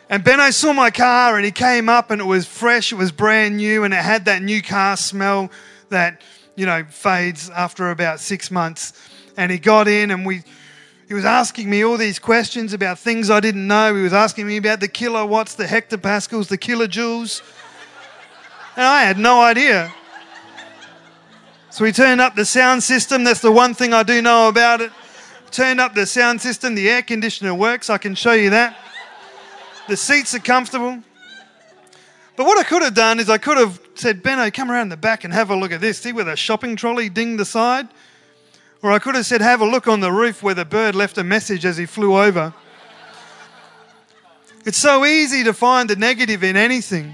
And 0.10 0.24
Benno 0.24 0.52
saw 0.52 0.72
my 0.72 0.90
car 0.90 1.36
and 1.36 1.44
he 1.44 1.52
came 1.52 1.90
up 1.90 2.12
and 2.12 2.22
it 2.22 2.26
was 2.26 2.46
fresh, 2.46 2.94
it 2.94 2.96
was 2.96 3.12
brand 3.12 3.58
new, 3.58 3.84
and 3.84 3.94
it 3.94 3.98
had 3.98 4.26
that 4.26 4.42
new 4.42 4.62
car 4.62 4.96
smell 4.96 5.52
that, 5.90 6.22
you 6.56 6.66
know, 6.66 6.86
fades 6.86 7.50
after 7.50 7.92
about 7.92 8.20
six 8.20 8.50
months. 8.50 8.94
And 9.36 9.52
he 9.52 9.58
got 9.58 9.88
in 9.88 10.12
and 10.12 10.26
we, 10.26 10.44
he 11.08 11.14
was 11.14 11.26
asking 11.26 11.70
me 11.70 11.84
all 11.84 11.98
these 11.98 12.20
questions 12.20 12.74
about 12.74 13.00
things 13.00 13.30
I 13.30 13.40
didn't 13.40 13.68
know. 13.68 13.96
He 13.96 14.04
was 14.04 14.14
asking 14.14 14.48
me 14.48 14.58
about 14.58 14.80
the 14.80 14.88
kilowatts, 14.88 15.56
the 15.56 15.66
hectopascals, 15.66 16.48
the 16.48 16.58
kilojoules. 16.58 17.42
And 18.76 18.86
I 18.86 19.04
had 19.04 19.18
no 19.18 19.42
idea. 19.42 19.94
So 21.70 21.84
we 21.84 21.92
turned 21.92 22.22
up 22.22 22.36
the 22.36 22.46
sound 22.46 22.82
system. 22.82 23.24
That's 23.24 23.42
the 23.42 23.52
one 23.52 23.74
thing 23.74 23.94
I 23.94 24.04
do 24.04 24.22
know 24.22 24.48
about 24.48 24.82
it. 24.82 24.92
Turned 25.52 25.80
up 25.80 25.94
the 25.96 26.06
sound 26.06 26.42
system. 26.42 26.76
The 26.76 26.90
air 26.90 27.02
conditioner 27.02 27.54
works. 27.54 27.90
I 27.90 27.98
can 27.98 28.16
show 28.16 28.34
you 28.34 28.50
that. 28.52 28.78
The 29.88 29.98
seats 29.98 30.36
are 30.36 30.40
comfortable. 30.40 31.02
But 32.36 32.46
what 32.46 32.60
I 32.60 32.64
could 32.64 32.84
have 32.84 32.94
done 32.94 33.20
is 33.20 33.30
I 33.30 33.40
could 33.40 33.58
have 33.58 33.80
said, 33.96 34.22
Benno, 34.22 34.52
come 34.52 34.70
around 34.70 34.90
the 34.90 34.98
back 34.98 35.24
and 35.24 35.34
have 35.34 35.50
a 35.50 35.56
look 35.56 35.72
at 35.72 35.82
this. 35.82 35.98
See 35.98 36.14
where 36.14 36.26
the 36.26 36.36
shopping 36.36 36.76
trolley 36.76 37.10
dinged 37.10 37.40
the 37.40 37.46
side? 37.46 37.88
Or 38.84 38.92
I 38.92 39.00
could 39.00 39.16
have 39.16 39.26
said, 39.26 39.42
have 39.42 39.62
a 39.62 39.66
look 39.66 39.88
on 39.88 40.02
the 40.02 40.12
roof 40.12 40.44
where 40.44 40.54
the 40.54 40.66
bird 40.66 40.94
left 40.94 41.18
a 41.18 41.24
message 41.24 41.66
as 41.66 41.78
he 41.78 41.88
flew 41.88 42.16
over. 42.16 42.54
It's 44.66 44.78
so 44.78 45.06
easy 45.06 45.44
to 45.46 45.54
find 45.54 45.90
the 45.90 45.96
negative 45.96 46.44
in 46.44 46.56
anything. 46.56 47.14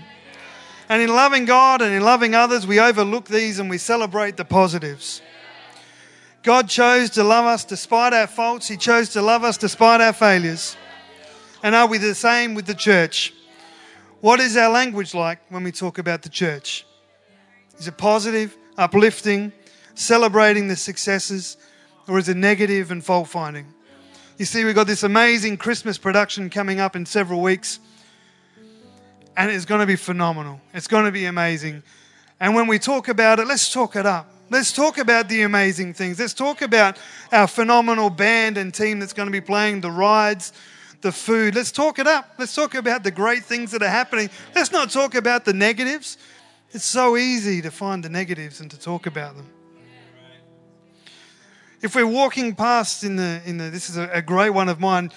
And 0.89 1.01
in 1.01 1.09
loving 1.09 1.45
God 1.45 1.81
and 1.81 1.93
in 1.93 2.01
loving 2.03 2.35
others, 2.35 2.67
we 2.67 2.79
overlook 2.79 3.25
these 3.25 3.59
and 3.59 3.69
we 3.69 3.77
celebrate 3.77 4.35
the 4.35 4.43
positives. 4.43 5.21
God 6.43 6.67
chose 6.67 7.09
to 7.11 7.23
love 7.23 7.45
us 7.45 7.63
despite 7.63 8.11
our 8.11 8.27
faults, 8.27 8.67
He 8.67 8.75
chose 8.75 9.09
to 9.09 9.21
love 9.21 9.45
us 9.45 9.57
despite 9.57 10.01
our 10.01 10.11
failures. 10.11 10.75
And 11.63 11.73
are 11.73 11.87
we 11.87 11.97
the 11.97 12.13
same 12.13 12.53
with 12.53 12.65
the 12.65 12.73
church? 12.73 13.33
What 14.19 14.41
is 14.41 14.57
our 14.57 14.69
language 14.69 15.13
like 15.13 15.39
when 15.49 15.63
we 15.63 15.71
talk 15.71 15.97
about 15.97 16.21
the 16.21 16.29
church? 16.29 16.85
Is 17.79 17.87
it 17.87 17.97
positive, 17.97 18.57
uplifting, 18.77 19.53
celebrating 19.95 20.67
the 20.67 20.75
successes, 20.75 21.55
or 22.09 22.19
is 22.19 22.27
it 22.27 22.35
negative 22.35 22.91
and 22.91 23.03
fault 23.03 23.29
finding? 23.29 23.65
You 24.37 24.43
see, 24.43 24.65
we've 24.65 24.75
got 24.75 24.87
this 24.87 25.03
amazing 25.03 25.55
Christmas 25.57 25.97
production 25.97 26.49
coming 26.49 26.81
up 26.81 26.97
in 26.97 27.05
several 27.05 27.41
weeks, 27.41 27.79
and 29.37 29.49
it's 29.49 29.65
going 29.65 29.79
to 29.79 29.87
be 29.87 29.95
phenomenal. 29.95 30.59
It's 30.73 30.87
going 30.87 31.05
to 31.05 31.11
be 31.11 31.23
amazing. 31.23 31.83
And 32.41 32.53
when 32.53 32.67
we 32.67 32.79
talk 32.79 33.07
about 33.07 33.39
it, 33.39 33.47
let's 33.47 33.71
talk 33.71 33.95
it 33.95 34.05
up. 34.05 34.32
Let's 34.53 34.71
talk 34.71 34.99
about 34.99 35.29
the 35.29 35.41
amazing 35.41 35.95
things. 35.95 36.19
Let's 36.19 36.35
talk 36.35 36.61
about 36.61 36.99
our 37.31 37.47
phenomenal 37.47 38.11
band 38.11 38.55
and 38.59 38.71
team 38.71 38.99
that's 38.99 39.11
going 39.11 39.25
to 39.25 39.31
be 39.31 39.41
playing 39.41 39.81
the 39.81 39.89
rides, 39.89 40.53
the 41.01 41.11
food. 41.11 41.55
Let's 41.55 41.71
talk 41.71 41.97
it 41.97 42.05
up. 42.05 42.35
Let's 42.37 42.53
talk 42.53 42.75
about 42.75 43.03
the 43.03 43.09
great 43.09 43.43
things 43.43 43.71
that 43.71 43.81
are 43.81 43.89
happening. 43.89 44.29
Let's 44.53 44.71
not 44.71 44.91
talk 44.91 45.15
about 45.15 45.45
the 45.45 45.53
negatives. 45.53 46.19
It's 46.69 46.85
so 46.85 47.17
easy 47.17 47.63
to 47.63 47.71
find 47.71 48.03
the 48.03 48.09
negatives 48.09 48.61
and 48.61 48.69
to 48.69 48.79
talk 48.79 49.07
about 49.07 49.35
them. 49.35 49.47
If 51.81 51.95
we're 51.95 52.05
walking 52.05 52.53
past 52.53 53.03
in 53.03 53.15
the, 53.15 53.41
in 53.47 53.57
the 53.57 53.71
this 53.71 53.89
is 53.89 53.97
a, 53.97 54.07
a 54.13 54.21
great 54.21 54.51
one 54.51 54.69
of 54.69 54.79
mine, 54.79 55.11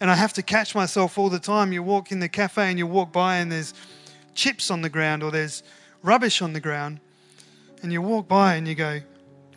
and 0.00 0.10
I 0.10 0.16
have 0.16 0.32
to 0.32 0.42
catch 0.42 0.74
myself 0.74 1.16
all 1.16 1.28
the 1.28 1.38
time. 1.38 1.72
You 1.72 1.84
walk 1.84 2.10
in 2.10 2.18
the 2.18 2.28
cafe 2.28 2.68
and 2.68 2.76
you 2.76 2.88
walk 2.88 3.12
by, 3.12 3.36
and 3.36 3.52
there's 3.52 3.72
chips 4.34 4.68
on 4.68 4.82
the 4.82 4.90
ground 4.90 5.22
or 5.22 5.30
there's 5.30 5.62
rubbish 6.02 6.42
on 6.42 6.54
the 6.54 6.60
ground, 6.60 6.98
and 7.82 7.92
you 7.92 8.02
walk 8.02 8.28
by 8.28 8.54
and 8.56 8.66
you 8.66 8.74
go, 8.74 9.00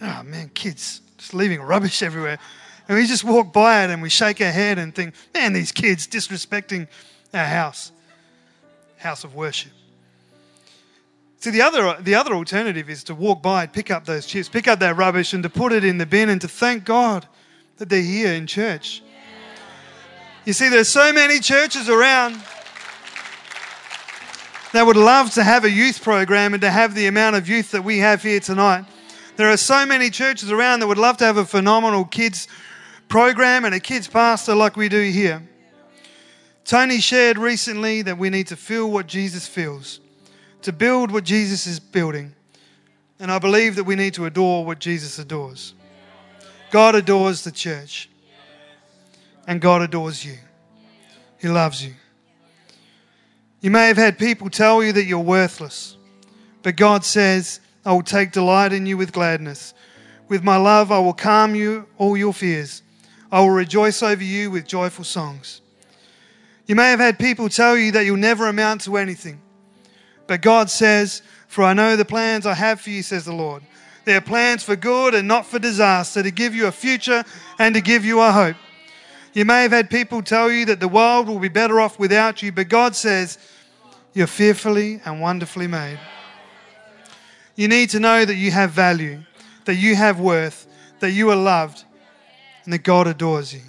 oh 0.02 0.24
man, 0.24 0.50
kids 0.54 1.02
just 1.18 1.34
leaving 1.34 1.62
rubbish 1.62 2.02
everywhere. 2.02 2.40
And 2.88 2.98
we 2.98 3.08
just 3.08 3.24
walk 3.24 3.54
by 3.54 3.84
it 3.84 3.90
and 3.90 4.02
we 4.02 4.10
shake 4.10 4.42
our 4.42 4.52
head 4.52 4.78
and 4.78 4.94
think, 4.94 5.16
man, 5.34 5.54
these 5.54 5.72
kids 5.72 6.08
disrespecting 6.08 6.88
our 7.34 7.46
house, 7.46 7.92
house 8.98 9.24
of 9.24 9.36
worship. 9.36 9.72
See, 11.40 11.50
the 11.50 11.62
other, 11.62 11.98
the 12.02 12.16
other 12.16 12.34
alternative 12.34 12.90
is 12.90 13.04
to 13.06 13.16
walk 13.16 13.42
by, 13.42 13.68
pick 13.68 13.92
up 13.92 14.06
those 14.06 14.26
chips, 14.26 14.48
pick 14.48 14.68
up 14.68 14.80
that 14.80 14.96
rubbish, 14.96 15.34
and 15.34 15.44
to 15.44 15.50
put 15.50 15.74
it 15.74 15.84
in 15.84 15.98
the 15.98 16.06
bin 16.06 16.30
and 16.30 16.40
to 16.42 16.48
thank 16.48 16.86
God 16.86 17.28
that 17.78 17.90
they're 17.90 18.02
here 18.02 18.34
in 18.34 18.48
church. 18.48 19.02
You 20.46 20.54
see, 20.54 20.70
there's 20.70 20.88
so 20.88 21.12
many 21.12 21.40
churches 21.40 21.90
around 21.90 22.42
that 24.74 24.86
would 24.88 24.98
love 24.98 25.32
to 25.32 25.44
have 25.44 25.64
a 25.64 25.72
youth 25.72 26.04
program 26.04 26.54
and 26.54 26.62
to 26.62 26.70
have 26.70 26.96
the 26.96 27.06
amount 27.06 27.36
of 27.36 27.48
youth 27.48 27.72
that 27.72 27.84
we 27.84 28.00
have 28.00 28.24
here 28.24 28.40
tonight. 28.40 28.86
There 29.36 29.50
are 29.50 29.58
so 29.58 29.86
many 29.86 30.10
churches 30.10 30.52
around 30.52 30.80
that 30.80 30.88
would 30.88 30.98
love 30.98 31.18
to 31.18 31.26
have 31.26 31.38
a 31.38 31.46
phenomenal 31.46 32.06
kids 32.06 32.48
program 33.08 33.66
and 33.66 33.76
a 33.76 33.80
kids 33.80 34.08
pastor 34.08 34.56
like 34.56 34.76
we 34.76 34.90
do 34.90 35.02
here. 35.02 35.48
Tony 36.66 37.00
shared 37.00 37.38
recently 37.38 38.02
that 38.02 38.18
we 38.18 38.32
need 38.32 38.48
to 38.48 38.56
feel 38.56 38.90
what 38.90 39.06
Jesus 39.06 39.48
feels, 39.48 40.00
to 40.64 40.74
build 40.74 41.12
what 41.12 41.24
Jesus 41.24 41.68
is 41.68 41.80
building. 41.80 42.34
And 43.20 43.32
I 43.32 43.38
believe 43.38 43.76
that 43.76 43.84
we 43.84 43.96
need 43.96 44.16
to 44.16 44.26
adore 44.26 44.66
what 44.66 44.80
Jesus 44.80 45.20
adores. 45.20 45.76
God 46.72 46.96
adores 46.96 47.44
the 47.44 47.52
church, 47.52 48.10
and 49.46 49.62
God 49.62 49.84
adores 49.84 50.26
you. 50.26 50.38
He 51.40 51.48
loves 51.48 51.86
you. 51.86 51.94
You 53.64 53.72
may 53.72 53.88
have 53.88 53.96
had 53.96 54.20
people 54.20 54.50
tell 54.50 54.84
you 54.84 54.92
that 54.92 55.06
you're 55.06 55.20
worthless, 55.20 55.96
but 56.64 56.76
God 56.76 57.06
says, 57.06 57.62
I 57.86 57.94
will 57.94 58.04
take 58.04 58.34
delight 58.34 58.74
in 58.74 58.86
you 58.86 58.98
with 58.98 59.14
gladness. 59.14 59.74
With 60.28 60.44
my 60.44 60.58
love, 60.58 60.92
I 60.92 61.00
will 61.00 61.14
calm 61.14 61.56
you 61.56 61.88
all 61.98 62.18
your 62.18 62.34
fears. 62.34 62.84
I 63.32 63.40
will 63.40 63.52
rejoice 63.52 64.04
over 64.04 64.22
you 64.22 64.52
with 64.52 64.68
joyful 64.68 65.06
songs. 65.06 65.62
You 66.68 66.76
may 66.76 66.90
have 66.90 67.00
had 67.00 67.18
people 67.18 67.48
tell 67.48 67.78
you 67.78 67.94
that 67.94 68.04
you'll 68.04 68.18
never 68.18 68.48
amount 68.48 68.82
to 68.82 68.98
anything. 68.98 69.42
But 70.28 70.42
God 70.42 70.70
says, 70.70 71.22
For 71.48 71.64
I 71.64 71.74
know 71.74 71.96
the 71.96 72.04
plans 72.04 72.46
I 72.46 72.56
have 72.56 72.82
for 72.82 72.90
you, 72.90 73.02
says 73.02 73.24
the 73.24 73.32
Lord. 73.32 73.64
They 74.04 74.18
are 74.18 74.22
plans 74.22 74.62
for 74.62 74.76
good 74.76 75.16
and 75.16 75.26
not 75.26 75.46
for 75.46 75.58
disaster, 75.58 76.22
to 76.22 76.32
give 76.32 76.54
you 76.54 76.68
a 76.68 76.72
future 76.74 77.24
and 77.58 77.74
to 77.76 77.82
give 77.82 78.04
you 78.04 78.20
a 78.20 78.30
hope. 78.30 78.58
You 79.32 79.46
may 79.46 79.64
have 79.64 79.72
had 79.72 79.90
people 79.90 80.22
tell 80.22 80.52
you 80.52 80.66
that 80.66 80.82
the 80.82 80.90
world 80.90 81.28
will 81.28 81.40
be 81.40 81.48
better 81.48 81.80
off 81.80 81.98
without 81.98 82.44
you, 82.44 82.52
but 82.52 82.68
God 82.68 82.94
says, 82.94 83.38
You're 84.14 84.28
fearfully 84.28 85.02
and 85.06 85.20
wonderfully 85.20 85.68
made. 85.68 86.00
You 87.56 87.68
need 87.68 87.90
to 87.92 88.00
know 88.00 88.26
that 88.26 88.36
you 88.36 88.52
have 88.52 88.72
value, 88.72 89.24
that 89.66 89.76
you 89.76 89.96
have 89.96 90.20
worth, 90.20 90.68
that 91.00 91.12
you 91.12 91.30
are 91.30 91.36
loved, 91.36 91.84
and 92.64 92.74
that 92.74 92.84
God 92.84 93.08
adores 93.08 93.54
you. 93.54 93.62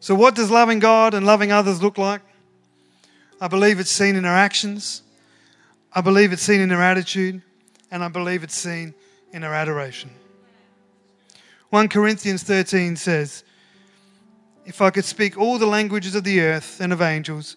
So, 0.00 0.14
what 0.14 0.34
does 0.34 0.50
loving 0.50 0.80
God 0.80 1.14
and 1.14 1.24
loving 1.24 1.50
others 1.50 1.82
look 1.82 1.96
like? 1.96 2.20
I 3.40 3.48
believe 3.48 3.80
it's 3.80 3.90
seen 3.90 4.16
in 4.16 4.24
our 4.24 4.36
actions, 4.36 5.02
I 5.92 6.00
believe 6.00 6.32
it's 6.32 6.42
seen 6.42 6.60
in 6.60 6.72
our 6.72 6.82
attitude, 6.82 7.40
and 7.90 8.02
I 8.02 8.08
believe 8.08 8.42
it's 8.42 8.54
seen 8.54 8.94
in 9.32 9.44
our 9.44 9.54
adoration. 9.54 10.10
1 11.70 11.88
Corinthians 11.88 12.42
13 12.42 12.96
says, 12.96 13.44
If 14.64 14.80
I 14.80 14.90
could 14.90 15.04
speak 15.04 15.38
all 15.38 15.58
the 15.58 15.66
languages 15.66 16.14
of 16.14 16.24
the 16.24 16.40
earth 16.40 16.80
and 16.80 16.92
of 16.92 17.00
angels, 17.02 17.56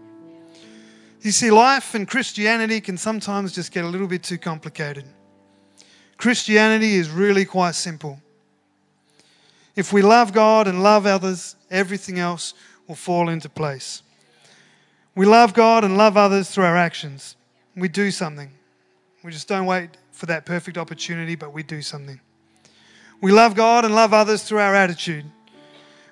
You 1.21 1.31
see, 1.31 1.51
life 1.51 1.93
and 1.93 2.07
Christianity 2.07 2.81
can 2.81 2.97
sometimes 2.97 3.53
just 3.53 3.71
get 3.71 3.85
a 3.85 3.87
little 3.87 4.07
bit 4.07 4.23
too 4.23 4.39
complicated. 4.39 5.05
Christianity 6.17 6.95
is 6.95 7.09
really 7.09 7.45
quite 7.45 7.75
simple. 7.75 8.19
If 9.75 9.93
we 9.93 10.01
love 10.01 10.33
God 10.33 10.67
and 10.67 10.81
love 10.81 11.05
others, 11.05 11.55
everything 11.69 12.17
else 12.17 12.53
will 12.87 12.95
fall 12.95 13.29
into 13.29 13.49
place. 13.49 14.01
We 15.15 15.25
love 15.25 15.53
God 15.53 15.83
and 15.83 15.97
love 15.97 16.17
others 16.17 16.49
through 16.49 16.65
our 16.65 16.77
actions. 16.77 17.35
We 17.75 17.87
do 17.87 18.11
something. 18.11 18.49
We 19.23 19.31
just 19.31 19.47
don't 19.47 19.65
wait 19.65 19.91
for 20.11 20.25
that 20.25 20.45
perfect 20.45 20.77
opportunity, 20.77 21.35
but 21.35 21.53
we 21.53 21.63
do 21.63 21.81
something. 21.81 22.19
We 23.21 23.31
love 23.31 23.55
God 23.55 23.85
and 23.85 23.93
love 23.93 24.13
others 24.13 24.43
through 24.43 24.59
our 24.59 24.73
attitude. 24.73 25.25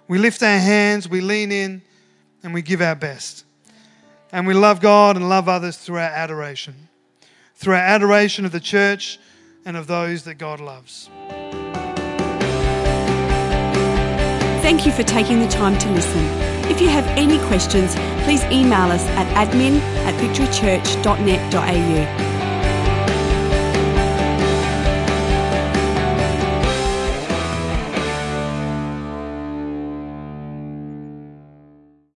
We 0.07 0.19
lift 0.19 0.43
our 0.43 0.59
hands, 0.59 1.09
we 1.09 1.21
lean 1.21 1.51
in, 1.51 1.81
and 2.43 2.53
we 2.53 2.61
give 2.61 2.81
our 2.81 2.95
best. 2.95 3.45
And 4.31 4.45
we 4.45 4.53
love 4.53 4.79
God 4.79 5.15
and 5.15 5.27
love 5.27 5.49
others 5.49 5.77
through 5.77 5.97
our 5.97 6.03
adoration, 6.03 6.87
through 7.55 7.73
our 7.73 7.81
adoration 7.81 8.45
of 8.45 8.51
the 8.51 8.59
church 8.59 9.17
and 9.65 9.75
of 9.75 9.87
those 9.87 10.23
that 10.23 10.35
God 10.35 10.59
loves. 10.59 11.09
Thank 14.61 14.85
you 14.85 14.91
for 14.91 15.03
taking 15.03 15.39
the 15.39 15.47
time 15.47 15.77
to 15.79 15.89
listen. 15.91 16.23
If 16.69 16.79
you 16.79 16.89
have 16.89 17.07
any 17.17 17.39
questions, 17.47 17.95
please 18.23 18.43
email 18.45 18.91
us 18.91 19.03
at 19.17 19.25
admin 19.35 19.79
at 20.05 20.13
victorychurch.net.au. 20.21 22.28